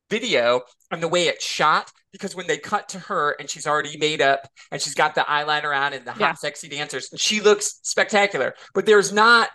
video 0.08 0.62
and 0.90 1.02
the 1.02 1.08
way 1.08 1.24
it's 1.26 1.44
shot, 1.44 1.90
because 2.12 2.34
when 2.34 2.46
they 2.46 2.58
cut 2.58 2.88
to 2.90 2.98
her 2.98 3.36
and 3.38 3.50
she's 3.50 3.66
already 3.66 3.98
made 3.98 4.22
up 4.22 4.48
and 4.70 4.80
she's 4.80 4.94
got 4.94 5.14
the 5.14 5.22
eyeliner 5.22 5.76
on 5.76 5.92
and 5.92 6.06
the 6.06 6.12
hot, 6.12 6.20
yeah. 6.20 6.32
sexy 6.34 6.68
dancers, 6.68 7.10
she 7.16 7.40
looks 7.40 7.80
spectacular. 7.82 8.54
But 8.74 8.86
there's 8.86 9.12
not 9.12 9.50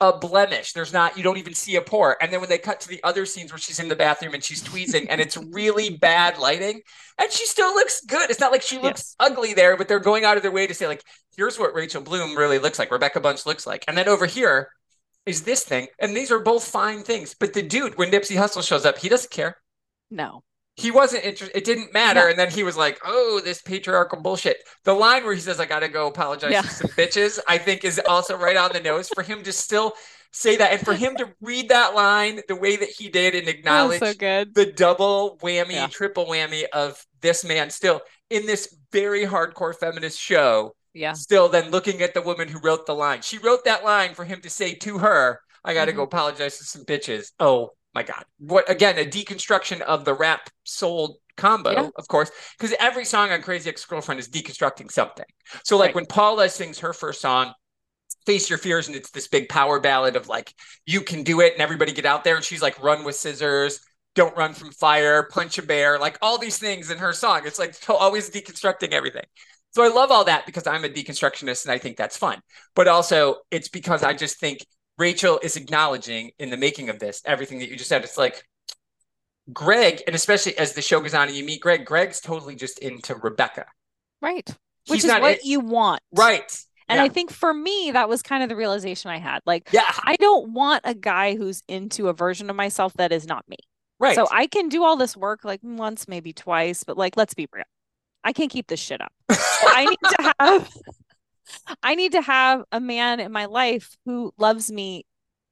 a 0.00 0.18
blemish. 0.18 0.72
There's 0.72 0.92
not, 0.92 1.16
you 1.16 1.22
don't 1.22 1.38
even 1.38 1.54
see 1.54 1.76
a 1.76 1.82
pore. 1.82 2.16
And 2.20 2.32
then 2.32 2.40
when 2.40 2.48
they 2.48 2.58
cut 2.58 2.80
to 2.80 2.88
the 2.88 3.02
other 3.02 3.24
scenes 3.24 3.50
where 3.50 3.58
she's 3.58 3.80
in 3.80 3.88
the 3.88 3.96
bathroom 3.96 4.34
and 4.34 4.44
she's 4.44 4.62
tweezing 4.62 5.08
and 5.08 5.20
it's 5.20 5.36
really 5.36 5.96
bad 5.96 6.38
lighting 6.38 6.82
and 7.18 7.32
she 7.32 7.46
still 7.46 7.72
looks 7.74 8.04
good. 8.04 8.30
It's 8.30 8.40
not 8.40 8.52
like 8.52 8.62
she 8.62 8.78
looks 8.78 9.16
yes. 9.20 9.30
ugly 9.30 9.54
there, 9.54 9.76
but 9.76 9.88
they're 9.88 9.98
going 9.98 10.24
out 10.24 10.36
of 10.36 10.42
their 10.42 10.52
way 10.52 10.66
to 10.66 10.74
say, 10.74 10.86
like, 10.86 11.02
here's 11.36 11.58
what 11.58 11.74
Rachel 11.74 12.02
Bloom 12.02 12.36
really 12.36 12.58
looks 12.58 12.78
like, 12.78 12.90
Rebecca 12.90 13.20
Bunch 13.20 13.46
looks 13.46 13.66
like. 13.66 13.84
And 13.88 13.96
then 13.96 14.08
over 14.08 14.26
here 14.26 14.70
is 15.24 15.42
this 15.42 15.64
thing. 15.64 15.88
And 15.98 16.14
these 16.14 16.30
are 16.30 16.40
both 16.40 16.64
fine 16.64 17.02
things. 17.02 17.34
But 17.38 17.54
the 17.54 17.62
dude, 17.62 17.96
when 17.96 18.10
Nipsey 18.10 18.36
Hussle 18.36 18.66
shows 18.66 18.84
up, 18.84 18.98
he 18.98 19.08
doesn't 19.08 19.30
care. 19.30 19.56
No 20.10 20.42
he 20.76 20.90
wasn't 20.90 21.24
interested. 21.24 21.56
It 21.56 21.64
didn't 21.64 21.94
matter. 21.94 22.24
Yeah. 22.24 22.30
And 22.30 22.38
then 22.38 22.50
he 22.50 22.62
was 22.62 22.76
like, 22.76 23.00
"Oh, 23.04 23.40
this 23.42 23.62
patriarchal 23.62 24.20
bullshit." 24.20 24.58
The 24.84 24.92
line 24.92 25.24
where 25.24 25.34
he 25.34 25.40
says, 25.40 25.58
"I 25.58 25.64
got 25.64 25.80
to 25.80 25.88
go 25.88 26.06
apologize 26.06 26.52
yeah. 26.52 26.62
to 26.62 26.68
some 26.68 26.90
bitches," 26.90 27.38
I 27.48 27.58
think 27.58 27.84
is 27.84 28.00
also 28.06 28.36
right 28.36 28.56
on 28.56 28.72
the 28.72 28.80
nose 28.80 29.08
for 29.08 29.22
him 29.22 29.42
to 29.44 29.52
still 29.52 29.94
say 30.32 30.56
that, 30.56 30.72
and 30.72 30.80
for 30.84 30.92
him 30.92 31.16
to 31.16 31.32
read 31.40 31.70
that 31.70 31.94
line 31.94 32.42
the 32.46 32.56
way 32.56 32.76
that 32.76 32.90
he 32.90 33.08
did 33.08 33.34
and 33.34 33.48
acknowledge 33.48 34.00
so 34.00 34.12
the 34.12 34.72
double 34.76 35.38
whammy, 35.42 35.72
yeah. 35.72 35.86
triple 35.86 36.26
whammy 36.26 36.64
of 36.74 37.02
this 37.22 37.42
man 37.42 37.70
still 37.70 38.02
in 38.28 38.44
this 38.44 38.76
very 38.92 39.24
hardcore 39.24 39.74
feminist 39.74 40.20
show. 40.20 40.74
Yeah. 40.92 41.12
Still, 41.12 41.48
then 41.48 41.70
looking 41.70 42.02
at 42.02 42.14
the 42.14 42.22
woman 42.22 42.48
who 42.48 42.58
wrote 42.60 42.86
the 42.86 42.94
line, 42.94 43.22
she 43.22 43.38
wrote 43.38 43.64
that 43.64 43.84
line 43.84 44.14
for 44.14 44.24
him 44.24 44.42
to 44.42 44.50
say 44.50 44.74
to 44.74 44.98
her, 44.98 45.40
"I 45.64 45.72
got 45.72 45.86
to 45.86 45.92
mm-hmm. 45.92 46.00
go 46.00 46.04
apologize 46.04 46.58
to 46.58 46.64
some 46.64 46.84
bitches." 46.84 47.32
Oh, 47.40 47.70
my 47.96 48.02
god. 48.02 48.24
What 48.38 48.70
again 48.70 48.98
a 48.98 49.06
deconstruction 49.06 49.80
of 49.80 50.04
the 50.04 50.12
rap 50.12 50.50
soul 50.64 51.18
combo 51.36 51.70
yeah. 51.70 51.88
of 51.96 52.08
course 52.08 52.30
because 52.58 52.74
every 52.78 53.04
song 53.04 53.30
on 53.30 53.42
crazy 53.42 53.68
ex-girlfriend 53.68 54.18
is 54.20 54.28
deconstructing 54.28 54.90
something. 54.90 55.24
So 55.64 55.78
like 55.78 55.88
right. 55.88 55.94
when 55.96 56.06
paula 56.06 56.48
sings 56.50 56.78
her 56.80 56.92
first 56.92 57.22
song 57.22 57.54
face 58.26 58.50
your 58.50 58.58
fears 58.58 58.86
and 58.86 58.96
it's 58.96 59.10
this 59.10 59.28
big 59.28 59.48
power 59.48 59.80
ballad 59.80 60.14
of 60.14 60.28
like 60.28 60.52
you 60.84 61.00
can 61.00 61.22
do 61.22 61.40
it 61.40 61.54
and 61.54 61.62
everybody 61.62 61.92
get 61.92 62.04
out 62.04 62.22
there 62.22 62.36
and 62.36 62.44
she's 62.44 62.62
like 62.62 62.82
run 62.82 63.02
with 63.02 63.14
scissors 63.14 63.80
don't 64.14 64.36
run 64.36 64.52
from 64.52 64.70
fire 64.72 65.22
punch 65.30 65.56
a 65.56 65.62
bear 65.62 65.98
like 65.98 66.18
all 66.20 66.36
these 66.38 66.58
things 66.58 66.90
in 66.90 66.98
her 66.98 67.14
song. 67.14 67.42
It's 67.46 67.58
like 67.58 67.74
always 67.88 68.28
deconstructing 68.30 68.92
everything. 68.92 69.24
So 69.70 69.82
i 69.82 69.88
love 69.88 70.10
all 70.10 70.24
that 70.24 70.44
because 70.44 70.66
i'm 70.66 70.84
a 70.84 70.88
deconstructionist 70.90 71.64
and 71.64 71.72
i 71.72 71.78
think 71.78 71.96
that's 71.96 72.18
fun. 72.18 72.40
But 72.74 72.88
also 72.88 73.36
it's 73.50 73.70
because 73.70 74.02
i 74.02 74.12
just 74.12 74.38
think 74.38 74.58
Rachel 74.98 75.38
is 75.42 75.56
acknowledging 75.56 76.30
in 76.38 76.50
the 76.50 76.56
making 76.56 76.88
of 76.88 76.98
this 76.98 77.22
everything 77.24 77.58
that 77.58 77.68
you 77.68 77.76
just 77.76 77.88
said. 77.88 78.04
It's 78.04 78.18
like 78.18 78.42
Greg, 79.52 80.02
and 80.06 80.16
especially 80.16 80.56
as 80.58 80.72
the 80.72 80.82
show 80.82 81.00
goes 81.00 81.14
on 81.14 81.28
and 81.28 81.36
you 81.36 81.44
meet 81.44 81.60
Greg, 81.60 81.84
Greg's 81.84 82.20
totally 82.20 82.56
just 82.56 82.78
into 82.78 83.14
Rebecca. 83.14 83.66
Right. 84.20 84.48
Which 84.88 85.04
is 85.04 85.10
what 85.10 85.44
you 85.44 85.60
want. 85.60 86.00
Right. 86.12 86.58
And 86.88 86.98
yeah. 86.98 87.04
I 87.04 87.08
think 87.08 87.32
for 87.32 87.52
me, 87.52 87.90
that 87.92 88.08
was 88.08 88.22
kind 88.22 88.42
of 88.42 88.48
the 88.48 88.56
realization 88.56 89.10
I 89.10 89.18
had. 89.18 89.40
Like, 89.44 89.70
yeah. 89.72 89.90
I 90.04 90.16
don't 90.16 90.52
want 90.52 90.82
a 90.84 90.94
guy 90.94 91.34
who's 91.34 91.62
into 91.68 92.08
a 92.08 92.12
version 92.12 92.48
of 92.48 92.56
myself 92.56 92.94
that 92.94 93.12
is 93.12 93.26
not 93.26 93.44
me. 93.48 93.56
Right. 93.98 94.14
So 94.14 94.28
I 94.30 94.46
can 94.46 94.68
do 94.68 94.84
all 94.84 94.96
this 94.96 95.16
work 95.16 95.44
like 95.44 95.60
once, 95.62 96.06
maybe 96.06 96.32
twice, 96.32 96.84
but 96.84 96.96
like, 96.96 97.16
let's 97.16 97.34
be 97.34 97.48
real. 97.52 97.64
I 98.22 98.32
can't 98.32 98.50
keep 98.50 98.68
this 98.68 98.80
shit 98.80 99.00
up. 99.00 99.12
I 99.30 99.86
need 99.86 100.10
to 100.10 100.34
have 100.40 100.76
I 101.82 101.94
need 101.94 102.12
to 102.12 102.22
have 102.22 102.64
a 102.72 102.80
man 102.80 103.20
in 103.20 103.32
my 103.32 103.46
life 103.46 103.96
who 104.04 104.32
loves 104.38 104.70
me 104.70 105.04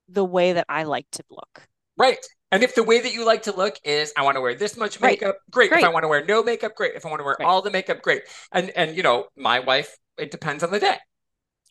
the 0.09 0.25
way 0.25 0.53
that 0.55 0.67
I 0.69 0.85
like 0.85 1.07
to 1.13 1.25
look. 1.31 1.67
Right. 1.97 2.25
And 2.53 2.63
if 2.63 2.75
the 2.75 2.85
way 2.85 3.01
that 3.01 3.13
you 3.13 3.27
like 3.27 3.43
to 3.45 3.57
look 3.57 3.79
is 3.85 4.13
I 4.17 4.23
want 4.23 4.37
to 4.37 4.41
wear 4.41 4.55
this 4.55 4.77
much 4.77 5.01
makeup, 5.01 5.27
right. 5.27 5.51
great. 5.51 5.71
great. 5.71 5.83
If 5.83 5.89
I 5.89 5.93
want 5.93 6.05
to 6.05 6.09
wear 6.09 6.25
no 6.25 6.43
makeup, 6.43 6.75
great. 6.77 6.93
If 6.95 7.05
I 7.05 7.09
want 7.09 7.21
to 7.21 7.25
wear 7.25 7.37
right. 7.39 7.47
all 7.47 7.63
the 7.63 7.71
makeup, 7.71 8.03
great. 8.03 8.23
And 8.53 8.71
and 8.71 8.97
you 8.97 9.03
know, 9.03 9.27
my 9.37 9.61
wife, 9.61 9.97
it 10.19 10.31
depends 10.31 10.63
on 10.63 10.71
the 10.71 10.79
day. 10.79 10.99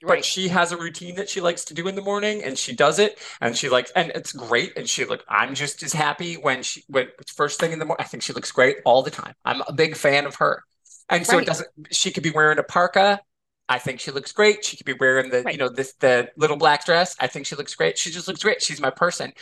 Right. 0.01 0.17
But 0.17 0.25
she 0.25 0.49
has 0.49 0.73
a 0.73 0.77
routine 0.77 1.15
that 1.15 1.29
she 1.29 1.39
likes 1.39 1.63
to 1.65 1.73
do 1.73 1.87
in 1.87 1.95
the 1.95 2.01
morning 2.01 2.43
and 2.43 2.57
she 2.57 2.75
does 2.75 2.99
it 2.99 3.17
and 3.39 3.55
she 3.55 3.69
likes 3.69 3.91
and 3.91 4.11
it's 4.13 4.33
great. 4.33 4.73
And 4.75 4.89
she 4.89 5.05
look, 5.05 5.23
I'm 5.29 5.55
just 5.55 5.83
as 5.83 5.93
happy 5.93 6.35
when 6.35 6.63
she 6.63 6.83
when 6.87 7.07
first 7.27 7.61
thing 7.61 7.71
in 7.71 7.79
the 7.79 7.85
morning. 7.85 8.03
I 8.03 8.07
think 8.07 8.23
she 8.23 8.33
looks 8.33 8.51
great 8.51 8.77
all 8.83 9.03
the 9.03 9.11
time. 9.11 9.33
I'm 9.45 9.61
a 9.67 9.71
big 9.71 9.95
fan 9.95 10.25
of 10.25 10.35
her. 10.35 10.63
And 11.07 11.25
so 11.25 11.37
it 11.37 11.45
doesn't 11.45 11.69
she 11.91 12.11
could 12.11 12.23
be 12.23 12.31
wearing 12.31 12.59
a 12.59 12.63
parka 12.63 13.21
I 13.69 13.79
think 13.79 13.99
she 13.99 14.11
looks 14.11 14.31
great. 14.31 14.65
She 14.65 14.77
could 14.77 14.85
be 14.85 14.93
wearing 14.93 15.29
the, 15.29 15.43
right. 15.43 15.53
you 15.53 15.57
know, 15.57 15.69
this 15.69 15.93
the 15.93 16.29
little 16.35 16.57
black 16.57 16.85
dress. 16.85 17.15
I 17.19 17.27
think 17.27 17.45
she 17.45 17.55
looks 17.55 17.75
great. 17.75 17.97
She 17.97 18.11
just 18.11 18.27
looks 18.27 18.43
great. 18.43 18.61
She's 18.61 18.81
my 18.81 18.89
person. 18.89 19.33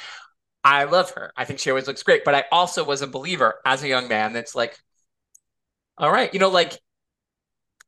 I 0.63 0.83
love 0.83 1.11
her. 1.11 1.31
I 1.35 1.45
think 1.45 1.59
she 1.59 1.69
always 1.71 1.87
looks 1.87 2.03
great. 2.03 2.23
But 2.23 2.35
I 2.35 2.43
also 2.51 2.83
was 2.83 3.01
a 3.01 3.07
believer 3.07 3.55
as 3.65 3.83
a 3.83 3.87
young 3.87 4.07
man 4.07 4.33
that's 4.33 4.53
like, 4.53 4.77
all 5.97 6.11
right, 6.11 6.31
you 6.33 6.39
know, 6.39 6.49
like 6.49 6.79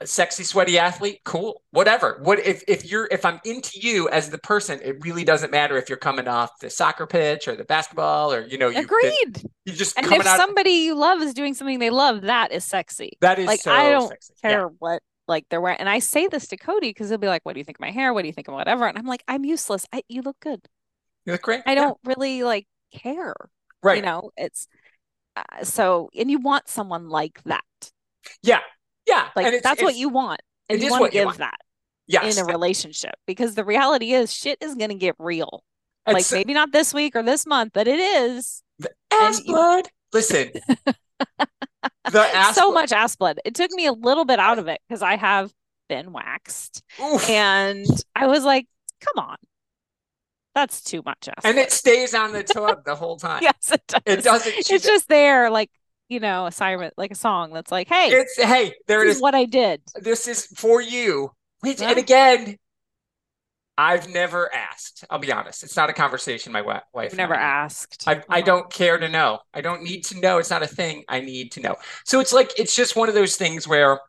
a 0.02 0.08
sexy, 0.08 0.43
sweaty 0.43 0.80
athlete, 0.80 1.22
cool, 1.24 1.62
whatever. 1.69 2.19
What 2.24 2.39
if 2.39 2.63
if 2.67 2.89
you're 2.89 3.08
if 3.12 3.26
I'm 3.26 3.39
into 3.46 3.80
you 3.80 4.10
as 4.10 4.30
the 4.30 4.39
person, 4.39 4.80
it 4.84 4.98
really 5.04 5.24
doesn't 5.24 5.52
matter 5.52 5.78
if 5.78 5.88
you're 5.88 6.00
coming 6.00 6.28
off 6.28 6.50
the 6.60 6.69
soccer 6.69 7.06
pitch 7.06 7.48
or 7.48 7.56
the 7.56 7.63
basketball 7.63 8.34
or 8.34 8.41
you 8.41 8.58
know, 8.58 8.69
you 8.69 8.82
agreed. 8.82 9.43
You 9.65 9.74
just 9.74 9.98
and 9.98 10.12
if 10.12 10.24
somebody 10.24 10.72
you 10.72 10.96
love 10.96 11.22
is 11.22 11.34
doing 11.34 11.54
something 11.54 11.78
they 11.80 11.91
love, 11.91 12.22
that 12.24 12.52
is 12.52 12.65
sexy. 12.65 13.17
That 13.22 13.38
is 13.38 13.46
like 13.46 13.62
so 13.62 13.72
I 13.72 13.91
don't 13.91 14.10
sexy. 14.10 14.34
care 14.41 14.62
yeah. 14.62 14.67
what 14.80 15.02
like 15.28 15.46
they're 15.50 15.62
wearing 15.62 15.80
and 15.80 15.90
I 15.90 16.00
say 16.00 16.28
this 16.28 16.48
to 16.48 16.58
Cody 16.58 16.90
because 16.90 17.10
he'll 17.10 17.18
be 17.18 17.28
like, 17.28 17.44
What 17.44 17.54
do 17.54 17.60
you 17.60 17.64
think 17.64 17.78
of 17.78 17.82
my 17.82 17.92
hair? 17.92 18.14
What 18.14 18.22
do 18.22 18.28
you 18.28 18.34
think 18.34 18.48
of 18.48 18.54
whatever? 18.54 18.88
And 18.88 18.98
I'm 18.98 19.06
like, 19.06 19.24
I'm 19.28 19.46
useless. 19.46 19.86
I, 19.94 20.04
you 20.08 20.22
look 20.22 20.40
good. 20.40 20.62
You 21.26 21.34
look 21.34 21.42
great. 21.42 21.62
I 21.66 21.76
don't 21.76 21.98
yeah. 22.04 22.10
really 22.10 22.44
like 22.44 22.68
care. 22.94 23.34
Right. 23.82 23.98
You 23.98 24.04
know, 24.04 24.32
it's 24.38 24.68
uh, 25.36 25.64
so 25.64 26.10
and 26.18 26.30
you 26.30 26.40
want 26.40 26.68
someone 26.68 27.10
like 27.10 27.42
that. 27.44 27.64
Yeah. 28.42 28.60
Yeah. 29.08 29.30
Like 29.36 29.62
that's 29.64 29.82
what 29.82 29.96
you 29.96 30.10
want. 30.10 30.42
And 30.70 30.82
you 30.82 30.90
want 30.90 31.06
to 31.06 31.12
give 31.12 31.38
that 31.38 31.58
yes. 32.08 32.38
in 32.38 32.44
a 32.44 32.48
relationship 32.48 33.16
because 33.28 33.56
the 33.56 33.66
reality 33.66 34.14
is 34.14 34.34
shit 34.34 34.58
is 34.62 34.76
gonna 34.76 34.96
get 34.96 35.16
real. 35.20 35.64
It's, 36.06 36.32
like 36.32 36.38
maybe 36.38 36.54
not 36.54 36.72
this 36.72 36.94
week 36.94 37.16
or 37.16 37.24
this 37.24 37.46
month, 37.46 37.72
but 37.74 37.88
it 37.88 38.00
is. 38.00 38.62
The 38.80 38.92
ass 39.12 39.40
blood. 39.42 39.88
Listen. 40.12 40.52
so 42.54 42.72
much 42.72 42.92
ass 42.92 43.16
blood. 43.16 43.40
It 43.46 43.56
took 43.56 43.72
me 43.72 43.86
a 43.86 43.94
little 43.94 44.26
bit 44.26 44.40
out 44.40 44.60
of 44.60 44.68
it 44.68 44.82
because 44.88 45.02
I 45.02 45.16
have 45.16 45.54
been 45.90 46.14
waxed, 46.14 46.84
Oof. 47.02 47.30
and 47.30 47.86
I 48.16 48.28
was 48.28 48.44
like, 48.44 48.68
"Come 49.02 49.24
on, 49.26 49.38
that's 50.56 50.84
too 50.84 51.02
much 51.06 51.28
ass." 51.28 51.44
And 51.44 51.58
it 51.58 51.72
stays 51.72 52.14
on 52.14 52.34
the 52.34 52.44
tub 52.44 52.86
the 52.86 52.96
whole 52.96 53.18
time. 53.18 53.42
yes, 53.42 53.72
it 53.72 53.82
does. 53.88 54.02
It 54.06 54.24
doesn't. 54.24 54.54
It's 54.58 54.86
just 54.86 55.08
there, 55.08 55.50
like 55.50 55.70
you 56.10 56.20
know, 56.20 56.46
a 56.46 56.52
siren, 56.52 56.92
like 56.98 57.12
a 57.12 57.16
song 57.16 57.54
that's 57.54 57.72
like, 57.72 57.88
"Hey, 57.88 58.10
it's 58.10 58.42
hey, 58.42 58.74
there 58.88 59.04
it 59.04 59.10
is. 59.10 59.22
What 59.22 59.36
I 59.36 59.46
did. 59.46 59.82
This 59.96 60.28
is 60.28 60.48
for 60.48 60.82
you." 60.82 61.32
Which, 61.62 61.80
yeah. 61.80 61.92
and 61.92 61.98
again, 61.98 62.58
I've 63.78 64.08
never 64.10 64.54
asked. 64.54 65.04
I'll 65.10 65.20
be 65.20 65.32
honest. 65.32 65.64
It's 65.64 65.76
not 65.76 65.90
a 65.90 65.94
conversation 65.94 66.52
my 66.52 66.62
wife. 66.62 66.84
I've 66.96 67.16
never 67.16 67.34
asked. 67.34 68.04
I, 68.08 68.22
I 68.30 68.42
oh. 68.42 68.46
don't 68.46 68.72
care 68.72 68.98
to 68.98 69.10
know. 69.10 69.40
I 69.54 69.62
don't 69.62 69.82
need 69.82 70.04
to 70.06 70.20
know. 70.20 70.38
It's 70.38 70.52
not 70.52 70.62
a 70.62 70.68
thing 70.68 71.04
I 71.10 71.22
need 71.22 71.52
to 71.54 71.62
know. 71.62 71.76
So 72.06 72.20
it's 72.20 72.34
like 72.34 72.52
it's 72.60 72.76
just 72.76 72.96
one 72.96 73.10
of 73.10 73.16
those 73.16 73.36
things 73.36 73.68
where 73.68 74.00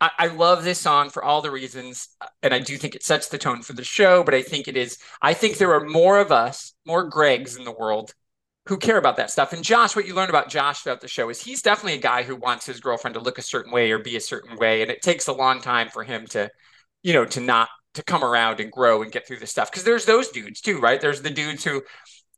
I, 0.00 0.10
I 0.18 0.26
love 0.28 0.62
this 0.62 0.78
song 0.78 1.10
for 1.10 1.24
all 1.24 1.42
the 1.42 1.50
reasons, 1.50 2.08
and 2.42 2.54
I 2.54 2.60
do 2.60 2.76
think 2.76 2.94
it 2.94 3.02
sets 3.02 3.28
the 3.28 3.38
tone 3.38 3.62
for 3.62 3.72
the 3.72 3.84
show. 3.84 4.22
But 4.22 4.34
I 4.34 4.42
think 4.42 4.68
it 4.68 4.76
is. 4.76 4.98
I 5.20 5.34
think 5.34 5.58
there 5.58 5.74
are 5.74 5.84
more 5.84 6.20
of 6.20 6.30
us, 6.30 6.72
more 6.86 7.10
Gregs 7.10 7.58
in 7.58 7.64
the 7.64 7.72
world 7.72 8.14
who 8.66 8.76
care 8.76 8.98
about 8.98 9.16
that 9.16 9.30
stuff. 9.30 9.52
And 9.52 9.62
Josh, 9.62 9.94
what 9.94 10.06
you 10.06 10.14
learn 10.14 10.28
about 10.28 10.48
Josh 10.48 10.80
throughout 10.80 11.00
the 11.00 11.08
show 11.08 11.28
is 11.30 11.40
he's 11.40 11.62
definitely 11.62 11.94
a 11.94 12.02
guy 12.02 12.24
who 12.24 12.34
wants 12.34 12.66
his 12.66 12.80
girlfriend 12.80 13.14
to 13.14 13.20
look 13.20 13.38
a 13.38 13.42
certain 13.42 13.72
way 13.72 13.92
or 13.92 13.98
be 13.98 14.16
a 14.16 14.20
certain 14.20 14.56
way. 14.56 14.82
And 14.82 14.90
it 14.90 15.02
takes 15.02 15.28
a 15.28 15.32
long 15.32 15.60
time 15.60 15.88
for 15.88 16.02
him 16.02 16.26
to, 16.28 16.50
you 17.02 17.12
know, 17.12 17.24
to 17.26 17.40
not 17.40 17.68
to 17.96 18.02
come 18.02 18.24
around 18.24 18.60
and 18.60 18.70
grow 18.70 19.02
and 19.02 19.12
get 19.12 19.26
through 19.26 19.38
the 19.40 19.46
stuff. 19.46 19.70
Cause 19.70 19.84
there's 19.84 20.04
those 20.04 20.28
dudes 20.28 20.60
too, 20.60 20.78
right? 20.78 21.00
There's 21.00 21.22
the 21.22 21.30
dudes 21.30 21.64
who 21.64 21.82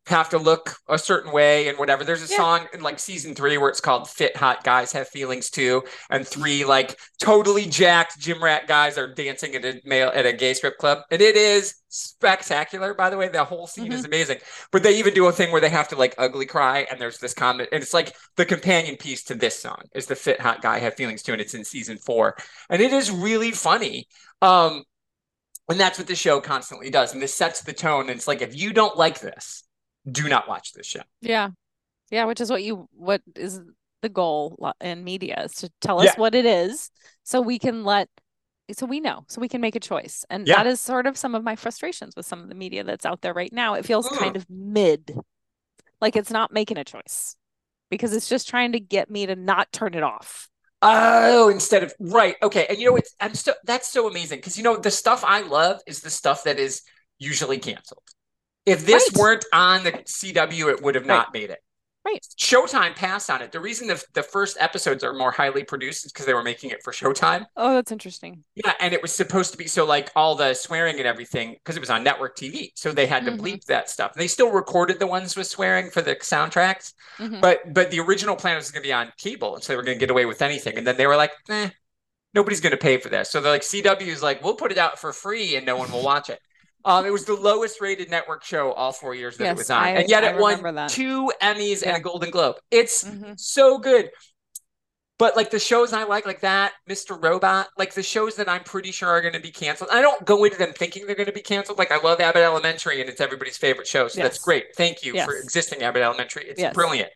have 0.09 0.31
to 0.31 0.38
look 0.38 0.77
a 0.88 0.99
certain 0.99 1.33
way 1.33 1.68
and 1.68 1.79
whatever. 1.79 2.03
There's 2.03 2.29
a 2.29 2.33
yeah. 2.33 2.37
song 2.38 2.66
in 2.73 2.81
like 2.81 2.99
season 2.99 3.35
three 3.35 3.59
where 3.59 3.68
it's 3.68 3.81
called 3.81 4.09
Fit 4.09 4.37
Hot 4.37 4.64
Guys 4.64 4.92
Have 4.92 5.09
Feelings 5.09 5.51
Too. 5.51 5.83
And 6.11 6.27
three 6.27 6.64
like 6.64 6.99
totally 7.21 7.66
jacked 7.66 8.18
gym 8.18 8.42
rat 8.42 8.66
guys 8.66 8.99
are 8.99 9.12
dancing 9.12 9.55
at 9.55 9.64
a 9.64 9.81
male 9.85 10.11
at 10.14 10.27
a 10.27 10.33
gay 10.33 10.55
strip 10.55 10.79
club. 10.79 10.99
And 11.11 11.21
it 11.21 11.37
is 11.37 11.75
spectacular, 11.88 12.94
by 12.94 13.11
the 13.11 13.16
way. 13.16 13.29
The 13.29 13.44
whole 13.44 13.66
scene 13.66 13.87
mm-hmm. 13.87 13.94
is 13.94 14.05
amazing. 14.05 14.38
But 14.73 14.83
they 14.83 14.99
even 14.99 15.14
do 15.14 15.27
a 15.27 15.33
thing 15.33 15.53
where 15.53 15.61
they 15.61 15.71
have 15.71 15.88
to 15.88 15.97
like 15.97 16.14
ugly 16.18 16.47
cry 16.47 16.87
and 16.90 17.01
there's 17.01 17.18
this 17.18 17.35
comment 17.35 17.68
and 17.73 17.83
it's 17.83 17.94
like 17.94 18.14
the 18.37 18.47
companion 18.47 18.97
piece 18.97 19.25
to 19.25 19.35
this 19.35 19.59
song 19.59 19.83
is 19.94 20.07
the 20.07 20.16
Fit 20.16 20.40
Hot 20.40 20.62
Guy 20.62 20.79
Have 20.79 20.94
Feelings 20.94 21.23
Too. 21.23 21.33
And 21.33 21.40
it's 21.40 21.55
in 21.55 21.64
season 21.64 21.99
four. 21.99 22.37
And 22.71 22.81
it 22.81 22.92
is 22.92 23.11
really 23.11 23.53
funny. 23.53 24.07
Um, 24.40 24.85
and 25.68 25.78
that's 25.78 25.98
what 25.98 26.07
the 26.07 26.14
show 26.14 26.40
constantly 26.40 26.90
does. 26.90 27.12
And 27.12 27.22
this 27.22 27.35
sets 27.35 27.62
the 27.62 27.72
tone. 27.72 28.02
And 28.02 28.11
it's 28.11 28.26
like, 28.26 28.42
if 28.42 28.57
you 28.57 28.72
don't 28.72 28.96
like 28.96 29.20
this, 29.20 29.64
do 30.11 30.28
not 30.28 30.48
watch 30.48 30.72
this 30.72 30.87
show. 30.87 31.02
Yeah. 31.20 31.50
Yeah, 32.11 32.24
which 32.24 32.40
is 32.40 32.50
what 32.50 32.62
you 32.62 32.88
what 32.92 33.20
is 33.37 33.61
the 34.00 34.09
goal 34.09 34.72
in 34.81 35.04
media 35.04 35.42
is 35.44 35.52
to 35.57 35.70
tell 35.81 36.00
us 36.00 36.07
yeah. 36.07 36.14
what 36.16 36.35
it 36.35 36.46
is 36.46 36.90
so 37.24 37.40
we 37.40 37.59
can 37.59 37.85
let 37.85 38.09
so 38.72 38.87
we 38.87 39.00
know 39.00 39.24
so 39.28 39.40
we 39.40 39.48
can 39.48 39.61
make 39.61 39.74
a 39.74 39.81
choice 39.81 40.24
and 40.31 40.46
yeah. 40.46 40.57
that 40.57 40.66
is 40.66 40.81
sort 40.81 41.07
of 41.07 41.16
some 41.16 41.35
of 41.35 41.42
my 41.42 41.57
frustrations 41.57 42.14
with 42.16 42.24
some 42.24 42.40
of 42.40 42.48
the 42.48 42.54
media 42.54 42.85
that's 42.85 43.04
out 43.04 43.22
there 43.22 43.35
right 43.35 43.52
now 43.52 43.74
it 43.74 43.85
feels 43.85 44.09
mm. 44.09 44.16
kind 44.18 44.37
of 44.37 44.46
mid 44.48 45.18
like 46.00 46.14
it's 46.16 46.31
not 46.31 46.52
making 46.52 46.78
a 46.78 46.85
choice 46.85 47.35
because 47.90 48.14
it's 48.14 48.28
just 48.28 48.48
trying 48.48 48.72
to 48.72 48.81
get 48.81 49.11
me 49.11 49.26
to 49.26 49.35
not 49.35 49.72
turn 49.72 49.94
it 49.94 50.02
off 50.02 50.48
oh 50.83 51.49
instead 51.49 51.83
of 51.83 51.93
right 51.99 52.37
okay 52.43 52.67
and 52.69 52.79
you 52.79 52.88
know 52.88 52.97
it's 52.97 53.14
i'm 53.21 53.35
still 53.35 53.55
that's 53.64 53.91
so 53.91 54.09
amazing 54.09 54.38
because 54.38 54.57
you 54.57 54.62
know 54.62 54.77
the 54.77 54.91
stuff 54.91 55.25
i 55.27 55.41
love 55.41 55.81
is 55.87 56.01
the 56.01 56.11
stuff 56.11 56.45
that 56.45 56.59
is 56.59 56.83
usually 57.19 57.59
canceled 57.59 58.03
if 58.69 58.85
this 58.85 59.11
right. 59.14 59.21
weren't 59.21 59.45
on 59.51 59.83
the 59.83 59.93
CW, 59.93 60.71
it 60.71 60.83
would 60.83 60.95
have 60.95 61.07
not 61.07 61.29
right. 61.29 61.33
made 61.33 61.51
it. 61.51 61.59
Right. 62.09 62.27
Showtime 62.38 62.97
passed 62.97 63.29
on 63.29 63.42
it. 63.42 63.53
The 63.53 63.61
reason 63.61 63.87
the, 63.87 64.03
the 64.14 64.23
first 64.23 64.57
episodes 64.61 65.05
are 65.05 65.12
more 65.12 65.31
highly 65.31 65.62
produced 65.62 66.07
is 66.07 66.12
because 66.12 66.25
they 66.25 66.33
were 66.33 66.42
making 66.42 66.71
it 66.71 66.83
for 66.83 66.90
Showtime. 66.90 67.44
Oh, 67.55 67.75
that's 67.75 67.92
interesting. 67.92 68.44
Yeah, 68.55 68.73
and 68.81 68.94
it 68.94 69.03
was 69.03 69.12
supposed 69.12 69.53
to 69.53 69.59
be 69.59 69.66
so 69.66 69.85
like 69.85 70.11
all 70.16 70.35
the 70.35 70.55
swearing 70.55 70.97
and 70.97 71.07
everything 71.07 71.53
because 71.53 71.77
it 71.77 71.81
was 71.81 71.90
on 71.90 72.03
network 72.03 72.35
TV, 72.35 72.71
so 72.77 72.92
they 72.92 73.07
had 73.07 73.27
to 73.27 73.33
mm-hmm. 73.33 73.44
bleep 73.44 73.64
that 73.66 73.90
stuff. 73.90 74.14
They 74.14 74.27
still 74.27 74.51
recorded 74.51 74.99
the 74.99 75.07
ones 75.07 75.37
with 75.37 75.49
swearing 75.49 75.90
for 75.90 76.01
the 76.01 76.16
soundtracks, 76.16 76.94
mm-hmm. 77.18 77.40
but 77.40 77.75
but 77.75 77.90
the 77.90 78.01
original 78.01 78.37
plan 78.37 78.57
was 78.57 78.71
going 78.71 78.83
to 78.83 78.88
be 78.88 78.92
on 78.92 79.12
cable, 79.18 79.55
and 79.55 79.62
so 79.62 79.73
they 79.73 79.77
were 79.77 79.83
going 79.83 79.99
to 79.99 80.01
get 80.01 80.11
away 80.11 80.25
with 80.25 80.40
anything. 80.40 80.79
And 80.79 80.87
then 80.87 80.97
they 80.97 81.07
were 81.07 81.16
like, 81.16 81.33
"Eh, 81.51 81.68
nobody's 82.33 82.62
going 82.62 82.71
to 82.71 82.79
pay 82.79 82.97
for 82.97 83.11
this." 83.11 83.29
So 83.29 83.42
they're 83.42 83.53
like, 83.53 83.62
"CW 83.62 84.01
is 84.07 84.23
like, 84.23 84.42
we'll 84.42 84.55
put 84.55 84.73
it 84.73 84.79
out 84.79 84.99
for 84.99 85.12
free, 85.12 85.57
and 85.57 85.66
no 85.66 85.77
one 85.77 85.92
will 85.92 86.03
watch 86.03 86.31
it." 86.31 86.40
Um, 86.88 87.05
it 87.05 87.12
was 87.12 87.27
the 87.27 87.35
lowest 87.35 87.83
rated 87.83 88.11
network 88.11 88.42
show 88.42 88.72
all 88.72 88.92
four 88.92 89.14
years 89.14 89.37
that 89.37 89.44
yes, 89.44 89.53
it 89.53 89.59
was 89.59 89.70
on, 89.70 89.83
I, 89.83 89.90
and 89.90 90.09
yet 90.09 90.24
I 90.24 90.31
it 90.31 90.38
won 90.38 90.74
that. 90.74 90.88
two 90.88 91.31
Emmys 91.42 91.83
yeah. 91.83 91.90
and 91.90 91.98
a 91.98 92.01
Golden 92.01 92.31
Globe. 92.31 92.57
It's 92.70 93.05
mm-hmm. 93.05 93.33
so 93.37 93.77
good. 93.77 94.09
But 95.18 95.37
like 95.37 95.51
the 95.51 95.59
shows 95.59 95.92
I 95.92 96.05
like, 96.05 96.24
like 96.24 96.40
that, 96.40 96.72
Mr. 96.88 97.22
Robot, 97.22 97.68
like 97.77 97.92
the 97.92 98.03
shows 98.03 98.37
that 98.37 98.48
I'm 98.48 98.64
pretty 98.64 98.90
sure 98.90 99.11
are 99.11 99.20
going 99.20 99.35
to 99.35 99.40
be 99.40 99.51
canceled. 99.51 99.90
I 99.92 100.01
don't 100.01 100.24
go 100.24 100.44
into 100.44 100.57
them 100.57 100.72
thinking 100.72 101.05
they're 101.05 101.14
going 101.14 101.27
to 101.27 101.33
be 101.33 101.42
canceled. 101.42 101.77
Like 101.77 101.92
I 101.92 102.01
love 102.01 102.20
Abbott 102.20 102.42
Elementary, 102.42 103.03
and 103.03 103.11
it's 103.11 103.20
everybody's 103.20 103.59
favorite 103.59 103.87
show, 103.87 104.09
so 104.09 104.18
yes. 104.18 104.24
that's 104.24 104.38
great. 104.38 104.64
Thank 104.74 105.05
you 105.05 105.12
yes. 105.12 105.27
for 105.27 105.37
existing 105.37 105.83
Abbott 105.83 106.03
Elementary. 106.03 106.44
It's 106.44 106.61
yes. 106.61 106.72
brilliant. 106.72 107.11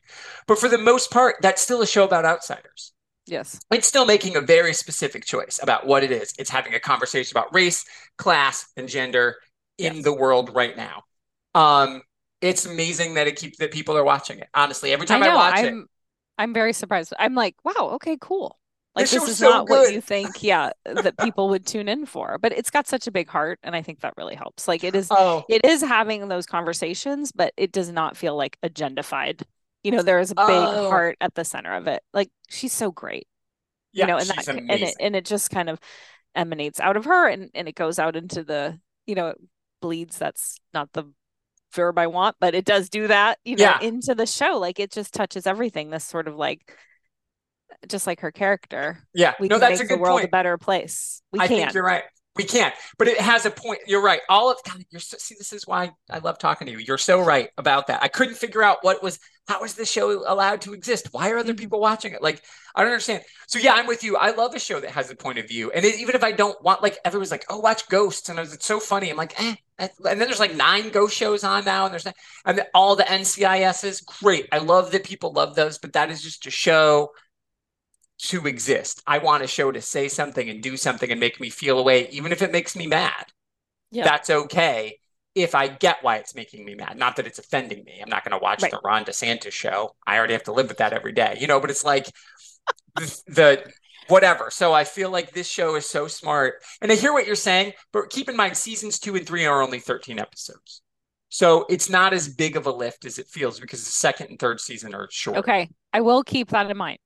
But 0.46 0.58
for 0.58 0.68
the 0.68 0.78
most 0.78 1.10
part, 1.10 1.36
that's 1.40 1.62
still 1.62 1.80
a 1.80 1.86
show 1.86 2.04
about 2.04 2.26
outsiders. 2.26 2.92
Yes. 3.24 3.58
It's 3.70 3.86
still 3.86 4.04
making 4.04 4.36
a 4.36 4.42
very 4.42 4.74
specific 4.74 5.24
choice 5.24 5.60
about 5.62 5.86
what 5.86 6.02
it 6.02 6.10
is. 6.10 6.34
It's 6.38 6.50
having 6.50 6.74
a 6.74 6.80
conversation 6.80 7.32
about 7.34 7.54
race, 7.54 7.86
class, 8.18 8.66
and 8.76 8.86
gender 8.86 9.36
in 9.78 9.96
yes. 9.96 10.04
the 10.04 10.12
world 10.12 10.54
right 10.54 10.76
now. 10.76 11.04
Um, 11.54 12.02
it's 12.40 12.66
amazing 12.66 13.14
that 13.14 13.26
it 13.26 13.36
keeps 13.36 13.58
that 13.58 13.72
people 13.72 13.96
are 13.96 14.04
watching 14.04 14.38
it. 14.38 14.48
Honestly, 14.54 14.92
every 14.92 15.06
time 15.06 15.22
I, 15.22 15.26
know, 15.26 15.32
I 15.32 15.36
watch 15.36 15.58
I'm, 15.58 15.78
it, 15.78 15.86
I'm 16.38 16.54
very 16.54 16.72
surprised. 16.72 17.12
I'm 17.18 17.34
like, 17.34 17.54
wow, 17.64 17.90
okay, 17.94 18.16
cool. 18.20 18.58
Like 18.94 19.04
this, 19.04 19.12
this 19.12 19.28
is 19.30 19.38
so 19.38 19.48
not 19.48 19.66
good. 19.66 19.78
what 19.78 19.94
you 19.94 20.02
think, 20.02 20.42
yeah, 20.42 20.70
that 20.84 21.16
people 21.18 21.48
would 21.48 21.66
tune 21.66 21.88
in 21.88 22.04
for. 22.04 22.36
But 22.38 22.52
it's 22.52 22.68
got 22.68 22.86
such 22.86 23.06
a 23.06 23.10
big 23.10 23.28
heart, 23.28 23.58
and 23.62 23.74
I 23.74 23.80
think 23.80 24.00
that 24.00 24.14
really 24.18 24.34
helps. 24.34 24.68
Like 24.68 24.84
it 24.84 24.94
is, 24.94 25.08
oh. 25.10 25.44
it 25.48 25.64
is 25.64 25.80
having 25.80 26.28
those 26.28 26.44
conversations, 26.44 27.32
but 27.32 27.54
it 27.56 27.72
does 27.72 27.90
not 27.90 28.16
feel 28.16 28.36
like 28.36 28.58
agendified. 28.62 29.42
You 29.82 29.92
know, 29.92 30.02
there 30.02 30.20
is 30.20 30.30
a 30.30 30.34
big 30.34 30.44
oh. 30.48 30.90
heart 30.90 31.16
at 31.20 31.34
the 31.34 31.44
center 31.44 31.74
of 31.74 31.86
it. 31.86 32.02
Like 32.12 32.28
she's 32.50 32.72
so 32.72 32.90
great. 32.90 33.26
Yeah, 33.94 34.04
you 34.04 34.12
know, 34.12 34.18
and 34.18 34.28
that 34.28 34.48
amazing. 34.48 34.70
and 34.70 34.82
it 34.82 34.94
and 35.00 35.16
it 35.16 35.24
just 35.24 35.50
kind 35.50 35.70
of 35.70 35.80
emanates 36.34 36.78
out 36.78 36.96
of 36.96 37.06
her, 37.06 37.28
and 37.28 37.50
and 37.54 37.68
it 37.68 37.74
goes 37.74 37.98
out 37.98 38.14
into 38.14 38.44
the 38.44 38.78
you 39.06 39.14
know 39.14 39.32
bleeds 39.82 40.18
that's 40.18 40.56
not 40.72 40.90
the 40.94 41.04
verb 41.74 41.98
i 41.98 42.06
want 42.06 42.36
but 42.40 42.54
it 42.54 42.64
does 42.64 42.88
do 42.88 43.06
that 43.06 43.38
you 43.44 43.56
know 43.56 43.64
yeah. 43.64 43.80
into 43.80 44.14
the 44.14 44.26
show. 44.26 44.58
Like 44.58 44.78
it 44.80 44.90
just 44.90 45.14
touches 45.14 45.46
everything 45.46 45.90
this 45.90 46.04
sort 46.04 46.28
of 46.28 46.36
like 46.36 46.76
just 47.88 48.06
like 48.06 48.20
her 48.20 48.30
character. 48.30 48.98
Yeah. 49.14 49.34
We 49.40 49.48
no, 49.48 49.56
can 49.56 49.60
that's 49.60 49.80
make 49.80 49.86
a 49.86 49.88
good 49.88 49.98
the 49.98 50.02
world 50.02 50.18
point. 50.18 50.26
a 50.26 50.30
better 50.30 50.58
place. 50.58 51.22
We 51.32 51.40
I 51.40 51.48
can. 51.48 51.58
think 51.58 51.74
you're 51.74 51.84
right 51.84 52.04
we 52.36 52.44
can't 52.44 52.74
but 52.98 53.08
it 53.08 53.20
has 53.20 53.46
a 53.46 53.50
point. 53.50 53.80
You're 53.86 54.02
right. 54.02 54.20
All 54.28 54.50
of 54.50 54.58
God, 54.64 54.82
you're 54.90 55.00
so, 55.00 55.16
see 55.18 55.34
this 55.36 55.52
is 55.52 55.66
why 55.66 55.90
i 56.10 56.18
love 56.18 56.38
talking 56.38 56.66
to 56.66 56.72
you. 56.72 56.78
You're 56.78 56.98
so 56.98 57.20
right 57.20 57.50
about 57.58 57.88
that. 57.88 58.02
I 58.02 58.08
couldn't 58.08 58.36
figure 58.36 58.62
out 58.62 58.78
what 58.82 59.02
was 59.02 59.18
how 59.48 59.64
is 59.64 59.74
this 59.74 59.90
show 59.90 60.24
allowed 60.30 60.60
to 60.62 60.72
exist? 60.72 61.08
Why 61.10 61.30
are 61.30 61.38
other 61.38 61.52
mm-hmm. 61.52 61.58
people 61.58 61.80
watching 61.80 62.12
it? 62.12 62.22
Like 62.22 62.42
i 62.74 62.82
don't 62.82 62.92
understand. 62.92 63.22
So 63.48 63.58
yeah 63.58 63.74
i'm 63.74 63.86
with 63.86 64.04
you. 64.04 64.16
I 64.16 64.30
love 64.30 64.54
a 64.54 64.58
show 64.58 64.80
that 64.80 64.90
has 64.90 65.10
a 65.10 65.16
point 65.16 65.38
of 65.38 65.48
view. 65.48 65.70
And 65.72 65.84
it, 65.84 66.00
even 66.00 66.14
if 66.14 66.24
i 66.24 66.32
don't 66.32 66.62
want 66.62 66.82
like 66.82 66.98
everyone's 67.04 67.30
like 67.30 67.46
oh 67.48 67.58
watch 67.58 67.88
ghosts 67.88 68.28
and 68.28 68.38
was, 68.38 68.54
it's 68.54 68.66
so 68.66 68.80
funny. 68.80 69.10
I'm 69.10 69.16
like 69.16 69.40
eh. 69.40 69.56
and 69.78 69.90
then 70.02 70.18
there's 70.18 70.40
like 70.40 70.54
nine 70.54 70.90
ghost 70.90 71.16
shows 71.16 71.44
on 71.44 71.64
now 71.64 71.86
and 71.86 71.92
there's 71.92 72.06
and 72.44 72.62
all 72.74 72.96
the 72.96 73.10
ncis's 73.10 74.00
great. 74.00 74.48
I 74.52 74.58
love 74.58 74.92
that 74.92 75.04
people 75.04 75.32
love 75.32 75.54
those 75.54 75.78
but 75.78 75.94
that 75.94 76.10
is 76.10 76.22
just 76.22 76.46
a 76.46 76.50
show 76.50 77.10
to 78.22 78.46
exist. 78.46 79.02
I 79.06 79.18
want 79.18 79.42
a 79.42 79.48
show 79.48 79.72
to 79.72 79.80
say 79.80 80.08
something 80.08 80.48
and 80.48 80.62
do 80.62 80.76
something 80.76 81.10
and 81.10 81.18
make 81.18 81.40
me 81.40 81.50
feel 81.50 81.78
a 81.78 81.82
way, 81.82 82.08
even 82.10 82.30
if 82.30 82.40
it 82.40 82.52
makes 82.52 82.76
me 82.76 82.86
mad. 82.86 83.26
Yeah. 83.90 84.04
That's 84.04 84.30
okay 84.30 84.98
if 85.34 85.54
I 85.54 85.68
get 85.68 86.02
why 86.02 86.16
it's 86.16 86.34
making 86.34 86.64
me 86.64 86.74
mad. 86.74 86.96
Not 86.96 87.16
that 87.16 87.26
it's 87.26 87.38
offending 87.38 87.82
me. 87.84 88.00
I'm 88.00 88.08
not 88.08 88.24
going 88.24 88.38
to 88.38 88.42
watch 88.42 88.62
right. 88.62 88.70
the 88.70 88.80
Ron 88.84 89.04
DeSantis 89.04 89.52
show. 89.52 89.96
I 90.06 90.18
already 90.18 90.34
have 90.34 90.44
to 90.44 90.52
live 90.52 90.68
with 90.68 90.78
that 90.78 90.92
every 90.92 91.12
day, 91.12 91.36
you 91.40 91.46
know, 91.46 91.58
but 91.58 91.70
it's 91.70 91.84
like 91.84 92.06
the, 92.94 93.22
the 93.26 93.72
whatever. 94.06 94.50
So 94.50 94.72
I 94.72 94.84
feel 94.84 95.10
like 95.10 95.32
this 95.32 95.48
show 95.48 95.74
is 95.74 95.88
so 95.88 96.06
smart. 96.06 96.62
And 96.80 96.92
I 96.92 96.94
hear 96.94 97.12
what 97.12 97.26
you're 97.26 97.34
saying, 97.34 97.72
but 97.92 98.10
keep 98.10 98.28
in 98.28 98.36
mind 98.36 98.56
seasons 98.56 99.00
two 99.00 99.16
and 99.16 99.26
three 99.26 99.46
are 99.46 99.62
only 99.62 99.80
13 99.80 100.20
episodes. 100.20 100.82
So 101.28 101.64
it's 101.68 101.90
not 101.90 102.12
as 102.12 102.28
big 102.28 102.56
of 102.56 102.66
a 102.66 102.72
lift 102.72 103.04
as 103.04 103.18
it 103.18 103.26
feels 103.26 103.58
because 103.58 103.84
the 103.84 103.90
second 103.90 104.28
and 104.28 104.38
third 104.38 104.60
season 104.60 104.94
are 104.94 105.08
short. 105.10 105.38
Okay. 105.38 105.70
I 105.92 106.02
will 106.02 106.22
keep 106.22 106.50
that 106.50 106.70
in 106.70 106.76
mind 106.76 107.00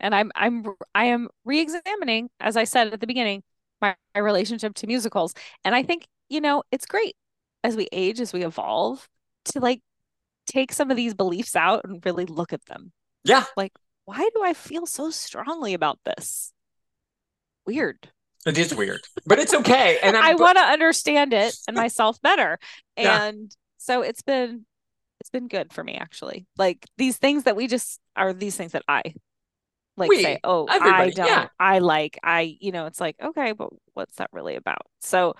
and 0.00 0.14
I'm 0.14 0.30
I'm 0.34 0.64
I 0.94 1.06
am 1.06 1.28
re-examining, 1.44 2.30
as 2.40 2.56
I 2.56 2.64
said 2.64 2.92
at 2.92 3.00
the 3.00 3.06
beginning, 3.06 3.42
my, 3.80 3.94
my 4.14 4.20
relationship 4.20 4.74
to 4.74 4.86
musicals. 4.86 5.34
And 5.64 5.74
I 5.74 5.82
think, 5.82 6.06
you 6.28 6.40
know, 6.40 6.62
it's 6.70 6.86
great 6.86 7.16
as 7.62 7.76
we 7.76 7.88
age, 7.92 8.20
as 8.20 8.32
we 8.32 8.44
evolve, 8.44 9.08
to 9.46 9.60
like 9.60 9.80
take 10.46 10.72
some 10.72 10.90
of 10.90 10.96
these 10.96 11.14
beliefs 11.14 11.56
out 11.56 11.82
and 11.84 12.04
really 12.04 12.24
look 12.26 12.52
at 12.52 12.64
them. 12.66 12.92
Yeah. 13.24 13.44
Like, 13.56 13.72
why 14.04 14.28
do 14.34 14.42
I 14.42 14.52
feel 14.52 14.86
so 14.86 15.10
strongly 15.10 15.74
about 15.74 15.98
this? 16.04 16.52
Weird. 17.66 18.10
It 18.46 18.58
is 18.58 18.74
weird, 18.74 19.00
but 19.24 19.38
it's 19.38 19.54
okay. 19.54 19.98
And 20.02 20.16
I'm, 20.16 20.24
i 20.24 20.34
want 20.34 20.58
to 20.58 20.64
understand 20.64 21.32
it 21.32 21.56
and 21.66 21.76
myself 21.84 22.20
better. 22.20 22.58
And 22.96 23.36
yeah. 23.40 23.56
so 23.78 24.02
it's 24.02 24.20
been 24.20 24.66
it's 25.20 25.30
been 25.30 25.48
good 25.48 25.72
for 25.72 25.82
me 25.82 25.94
actually. 25.94 26.46
Like 26.58 26.84
these 26.98 27.16
things 27.16 27.44
that 27.44 27.56
we 27.56 27.66
just 27.66 27.98
are 28.14 28.34
these 28.34 28.56
things 28.56 28.72
that 28.72 28.82
I 28.86 29.14
like 29.96 30.10
we, 30.10 30.22
say 30.22 30.40
oh 30.42 30.66
i 30.68 31.10
don't 31.10 31.28
yeah. 31.28 31.46
i 31.60 31.78
like 31.78 32.18
i 32.24 32.56
you 32.60 32.72
know 32.72 32.86
it's 32.86 33.00
like 33.00 33.14
okay 33.22 33.52
but 33.52 33.70
what's 33.94 34.16
that 34.16 34.28
really 34.32 34.56
about? 34.56 34.86
So 35.00 35.34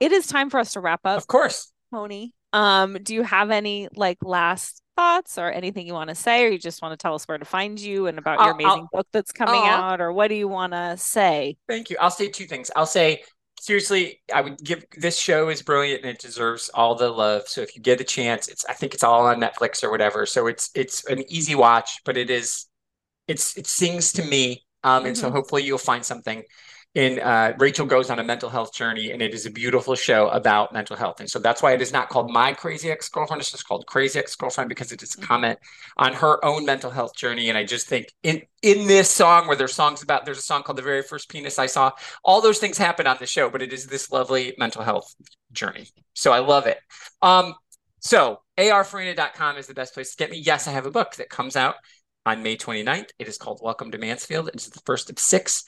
it 0.00 0.12
is 0.12 0.26
time 0.26 0.50
for 0.50 0.60
us 0.60 0.74
to 0.74 0.80
wrap 0.80 1.00
up. 1.04 1.16
Of 1.16 1.26
course. 1.26 1.72
Tony. 1.92 2.34
um 2.52 2.98
do 3.02 3.14
you 3.14 3.22
have 3.22 3.50
any 3.50 3.88
like 3.94 4.18
last 4.22 4.82
thoughts 4.96 5.38
or 5.38 5.50
anything 5.50 5.86
you 5.86 5.92
want 5.92 6.08
to 6.08 6.14
say 6.14 6.44
or 6.44 6.48
you 6.50 6.58
just 6.58 6.82
want 6.82 6.92
to 6.92 6.96
tell 6.96 7.14
us 7.14 7.24
where 7.24 7.38
to 7.38 7.44
find 7.44 7.80
you 7.80 8.06
and 8.06 8.18
about 8.18 8.40
your 8.40 8.52
amazing 8.52 8.70
I'll, 8.70 8.88
book 8.92 9.06
that's 9.12 9.32
coming 9.32 9.60
uh, 9.60 9.72
out 9.72 10.00
or 10.00 10.12
what 10.12 10.28
do 10.28 10.34
you 10.34 10.48
want 10.48 10.72
to 10.72 10.96
say? 10.96 11.56
Thank 11.68 11.90
you. 11.90 11.96
I'll 12.00 12.10
say 12.10 12.28
two 12.28 12.46
things. 12.46 12.70
I'll 12.76 12.86
say 12.86 13.22
seriously 13.60 14.20
i 14.34 14.40
would 14.40 14.58
give 14.62 14.84
this 14.96 15.16
show 15.16 15.48
is 15.48 15.62
brilliant 15.62 16.02
and 16.02 16.10
it 16.10 16.20
deserves 16.20 16.68
all 16.74 16.96
the 16.96 17.08
love. 17.08 17.46
So 17.46 17.60
if 17.60 17.76
you 17.76 17.82
get 17.82 18.00
a 18.00 18.04
chance 18.04 18.48
it's 18.48 18.64
i 18.68 18.72
think 18.72 18.94
it's 18.94 19.04
all 19.04 19.26
on 19.26 19.40
netflix 19.40 19.82
or 19.84 19.90
whatever. 19.90 20.26
So 20.26 20.48
it's 20.48 20.70
it's 20.74 21.04
an 21.06 21.24
easy 21.32 21.54
watch 21.54 22.00
but 22.04 22.16
it 22.16 22.30
is 22.30 22.66
it's 23.28 23.56
it 23.56 23.66
sings 23.66 24.12
to 24.12 24.24
me 24.24 24.64
um, 24.82 25.06
and 25.06 25.16
mm-hmm. 25.16 25.26
so 25.26 25.30
hopefully 25.30 25.64
you'll 25.64 25.78
find 25.78 26.04
something 26.04 26.42
in 26.94 27.18
uh, 27.18 27.54
Rachel 27.58 27.86
goes 27.86 28.08
on 28.08 28.20
a 28.20 28.24
mental 28.24 28.48
health 28.48 28.72
journey, 28.72 29.10
and 29.10 29.20
it 29.20 29.34
is 29.34 29.46
a 29.46 29.50
beautiful 29.50 29.96
show 29.96 30.28
about 30.28 30.72
mental 30.72 30.94
health. 30.94 31.18
And 31.18 31.28
so 31.28 31.40
that's 31.40 31.60
why 31.60 31.72
it 31.72 31.82
is 31.82 31.92
not 31.92 32.08
called 32.08 32.30
My 32.30 32.52
Crazy 32.52 32.88
Ex 32.88 33.08
Girlfriend. 33.08 33.40
It's 33.40 33.50
just 33.50 33.66
called 33.66 33.84
Crazy 33.86 34.18
Ex 34.18 34.36
Girlfriend 34.36 34.68
because 34.68 34.92
it 34.92 35.02
is 35.02 35.14
a 35.14 35.18
mm-hmm. 35.18 35.26
comment 35.26 35.58
on 35.96 36.12
her 36.12 36.42
own 36.44 36.64
mental 36.64 36.90
health 36.90 37.16
journey. 37.16 37.48
And 37.48 37.58
I 37.58 37.64
just 37.64 37.88
think 37.88 38.12
in 38.22 38.42
in 38.62 38.86
this 38.86 39.10
song, 39.10 39.48
where 39.48 39.56
there's 39.56 39.74
songs 39.74 40.02
about, 40.02 40.24
there's 40.24 40.38
a 40.38 40.42
song 40.42 40.62
called 40.62 40.78
"The 40.78 40.82
Very 40.82 41.02
First 41.02 41.28
Penis 41.28 41.58
I 41.58 41.66
Saw." 41.66 41.90
All 42.22 42.40
those 42.40 42.60
things 42.60 42.78
happen 42.78 43.08
on 43.08 43.16
the 43.18 43.26
show, 43.26 43.50
but 43.50 43.60
it 43.60 43.72
is 43.72 43.86
this 43.86 44.12
lovely 44.12 44.54
mental 44.56 44.82
health 44.82 45.12
journey. 45.50 45.88
So 46.12 46.32
I 46.32 46.38
love 46.38 46.66
it. 46.66 46.78
Um, 47.22 47.54
so 47.98 48.40
arfarina.com 48.56 49.56
is 49.56 49.66
the 49.66 49.74
best 49.74 49.94
place 49.94 50.14
to 50.14 50.16
get 50.16 50.30
me. 50.30 50.38
Yes, 50.38 50.68
I 50.68 50.70
have 50.70 50.86
a 50.86 50.90
book 50.92 51.16
that 51.16 51.28
comes 51.28 51.56
out 51.56 51.74
on 52.26 52.42
May 52.42 52.56
29th. 52.56 53.10
It 53.18 53.28
is 53.28 53.38
called 53.38 53.60
Welcome 53.62 53.90
to 53.92 53.98
Mansfield. 53.98 54.48
It's 54.54 54.68
the 54.68 54.80
first 54.86 55.10
of 55.10 55.18
six 55.18 55.64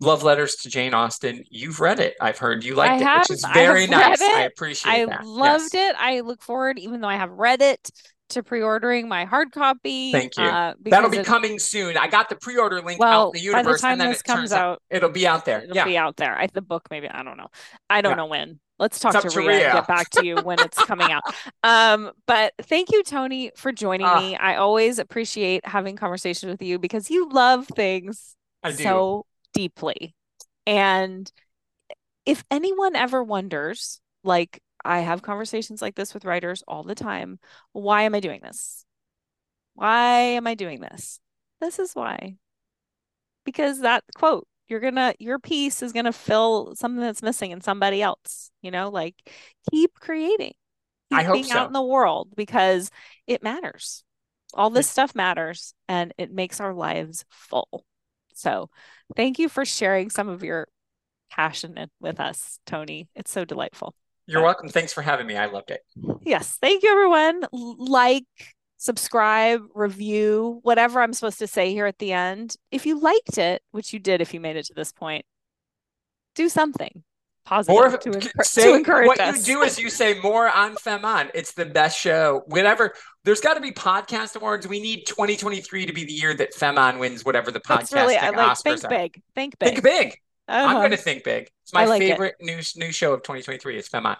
love 0.00 0.22
letters 0.22 0.56
to 0.56 0.68
Jane 0.68 0.94
Austen. 0.94 1.44
You've 1.50 1.80
read 1.80 2.00
it. 2.00 2.14
I've 2.20 2.38
heard 2.38 2.64
you 2.64 2.74
liked 2.74 3.02
I 3.02 3.16
it, 3.16 3.18
which 3.20 3.30
is 3.30 3.44
very 3.52 3.86
nice. 3.86 4.20
I 4.20 4.42
appreciate 4.42 5.06
that. 5.06 5.12
I 5.12 5.16
that. 5.16 5.26
loved 5.26 5.74
yes. 5.74 5.94
it. 5.94 5.96
I 5.98 6.20
look 6.20 6.42
forward, 6.42 6.78
even 6.78 7.00
though 7.00 7.08
I 7.08 7.16
have 7.16 7.30
read 7.30 7.62
it, 7.62 7.90
to 8.30 8.42
pre-ordering 8.42 9.08
my 9.08 9.24
hard 9.24 9.52
copy. 9.52 10.10
Thank 10.10 10.36
you. 10.36 10.44
Uh, 10.44 10.74
That'll 10.80 11.10
be 11.10 11.22
coming 11.22 11.58
soon. 11.58 11.96
I 11.96 12.08
got 12.08 12.28
the 12.28 12.36
pre-order 12.36 12.80
link 12.80 12.98
well, 12.98 13.26
out 13.26 13.26
in 13.28 13.32
the 13.34 13.40
universe. 13.40 13.64
By 13.64 13.72
the 13.72 13.78
time 13.78 13.92
and 13.92 14.00
then 14.00 14.10
this 14.10 14.22
comes 14.22 14.52
out, 14.52 14.60
out, 14.60 14.82
it'll 14.90 15.10
be 15.10 15.26
out 15.26 15.44
there. 15.44 15.62
It'll 15.62 15.76
yeah. 15.76 15.84
be 15.84 15.96
out 15.96 16.16
there. 16.16 16.36
I 16.36 16.48
the 16.52 16.62
book 16.62 16.88
maybe. 16.90 17.08
I 17.08 17.22
don't 17.22 17.36
know. 17.36 17.48
I 17.88 18.00
don't 18.00 18.12
yeah. 18.12 18.16
know 18.16 18.26
when. 18.26 18.60
Let's 18.78 18.98
talk 18.98 19.12
to, 19.12 19.28
to 19.28 19.38
Ria, 19.38 19.48
Ria, 19.48 19.64
and 19.66 19.72
get 19.74 19.86
back 19.86 20.10
to 20.10 20.26
you 20.26 20.36
when 20.36 20.58
it's 20.60 20.82
coming 20.84 21.10
out. 21.10 21.22
Um, 21.62 22.10
but 22.26 22.52
thank 22.60 22.92
you, 22.92 23.02
Tony, 23.02 23.50
for 23.56 23.72
joining 23.72 24.06
uh, 24.06 24.20
me. 24.20 24.36
I 24.36 24.56
always 24.56 24.98
appreciate 24.98 25.66
having 25.66 25.96
conversations 25.96 26.50
with 26.50 26.60
you 26.60 26.78
because 26.78 27.10
you 27.10 27.28
love 27.30 27.66
things 27.68 28.36
so 28.72 29.24
deeply. 29.54 30.14
And 30.66 31.30
if 32.26 32.44
anyone 32.50 32.96
ever 32.96 33.22
wonders, 33.24 34.00
like 34.24 34.60
I 34.84 35.00
have 35.00 35.22
conversations 35.22 35.80
like 35.80 35.94
this 35.94 36.12
with 36.12 36.26
writers 36.26 36.62
all 36.68 36.82
the 36.82 36.94
time, 36.94 37.38
why 37.72 38.02
am 38.02 38.14
I 38.14 38.20
doing 38.20 38.40
this? 38.42 38.84
Why 39.74 40.18
am 40.18 40.46
I 40.46 40.54
doing 40.54 40.80
this? 40.80 41.18
This 41.60 41.78
is 41.78 41.94
why. 41.94 42.36
Because 43.44 43.80
that 43.80 44.04
quote, 44.14 44.46
you're 44.68 44.80
gonna 44.80 45.14
your 45.18 45.38
piece 45.38 45.82
is 45.82 45.92
gonna 45.92 46.12
fill 46.12 46.74
something 46.74 47.00
that's 47.00 47.22
missing 47.22 47.50
in 47.50 47.60
somebody 47.60 48.02
else. 48.02 48.50
You 48.62 48.70
know, 48.70 48.90
like 48.90 49.14
keep 49.70 49.94
creating. 49.94 50.54
Keep 51.10 51.18
I 51.18 51.22
hope 51.24 51.34
being 51.34 51.44
so. 51.44 51.58
out 51.58 51.66
in 51.66 51.72
the 51.72 51.82
world 51.82 52.28
because 52.36 52.90
it 53.26 53.42
matters. 53.42 54.04
All 54.54 54.70
this 54.70 54.88
stuff 54.88 55.14
matters 55.14 55.74
and 55.88 56.14
it 56.16 56.32
makes 56.32 56.60
our 56.60 56.72
lives 56.72 57.24
full. 57.30 57.84
So 58.34 58.70
thank 59.16 59.38
you 59.38 59.48
for 59.48 59.64
sharing 59.64 60.10
some 60.10 60.28
of 60.28 60.42
your 60.42 60.68
passion 61.30 61.90
with 62.00 62.20
us, 62.20 62.58
Tony. 62.66 63.08
It's 63.14 63.30
so 63.30 63.44
delightful. 63.44 63.94
You're 64.26 64.42
welcome. 64.42 64.68
Thanks 64.68 64.92
for 64.92 65.02
having 65.02 65.26
me. 65.26 65.36
I 65.36 65.46
loved 65.46 65.70
it. 65.70 65.80
Yes. 66.22 66.56
Thank 66.60 66.82
you, 66.82 66.90
everyone. 66.90 67.42
Like, 67.52 68.24
subscribe, 68.84 69.62
review, 69.74 70.60
whatever 70.62 71.00
I'm 71.00 71.14
supposed 71.14 71.38
to 71.38 71.46
say 71.46 71.72
here 71.72 71.86
at 71.86 71.98
the 71.98 72.12
end. 72.12 72.56
If 72.70 72.84
you 72.84 73.00
liked 73.00 73.38
it, 73.38 73.62
which 73.70 73.94
you 73.94 73.98
did 73.98 74.20
if 74.20 74.34
you 74.34 74.40
made 74.40 74.56
it 74.56 74.66
to 74.66 74.74
this 74.74 74.92
point, 74.92 75.24
do 76.34 76.50
something 76.50 77.02
positive 77.46 77.74
more, 77.74 77.96
to, 77.96 78.10
encourage, 78.10 78.46
say, 78.46 78.64
to 78.64 78.74
encourage 78.74 79.06
what 79.06 79.20
us. 79.20 79.48
you 79.48 79.54
do 79.54 79.62
is 79.62 79.78
you 79.78 79.88
say 79.88 80.20
more 80.20 80.54
on 80.54 80.76
Femme 80.76 81.30
It's 81.34 81.52
the 81.52 81.64
best 81.64 81.98
show. 81.98 82.42
Whatever. 82.46 82.92
There's 83.24 83.40
got 83.40 83.54
to 83.54 83.60
be 83.60 83.72
podcast 83.72 84.36
awards. 84.36 84.68
We 84.68 84.80
need 84.80 85.06
2023 85.06 85.86
to 85.86 85.92
be 85.94 86.04
the 86.04 86.12
year 86.12 86.34
that 86.34 86.52
Femme 86.52 86.98
wins 86.98 87.24
whatever 87.24 87.50
the 87.50 87.60
podcast 87.60 87.94
really, 87.94 88.18
I 88.18 88.30
like, 88.30 88.58
think 88.58 88.84
are. 88.84 88.88
big. 88.88 89.22
Think 89.34 89.58
big. 89.58 89.68
Think 89.70 89.82
big. 89.82 90.18
Uh-huh. 90.46 90.66
I'm 90.66 90.76
going 90.76 90.90
to 90.90 90.98
think 90.98 91.24
big. 91.24 91.48
It's 91.62 91.72
my 91.72 91.86
like 91.86 92.02
favorite 92.02 92.34
it. 92.38 92.44
new 92.44 92.60
new 92.76 92.92
show 92.92 93.14
of 93.14 93.22
2023. 93.22 93.78
It's 93.78 93.88
Femme 93.88 94.14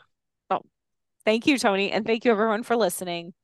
Oh, 0.51 0.63
thank 1.27 1.47
you, 1.47 1.59
Tony, 1.59 1.91
and 1.91 2.07
thank 2.07 2.25
you 2.25 2.31
everyone 2.31 2.63
for 2.63 2.77
listening. 2.77 3.35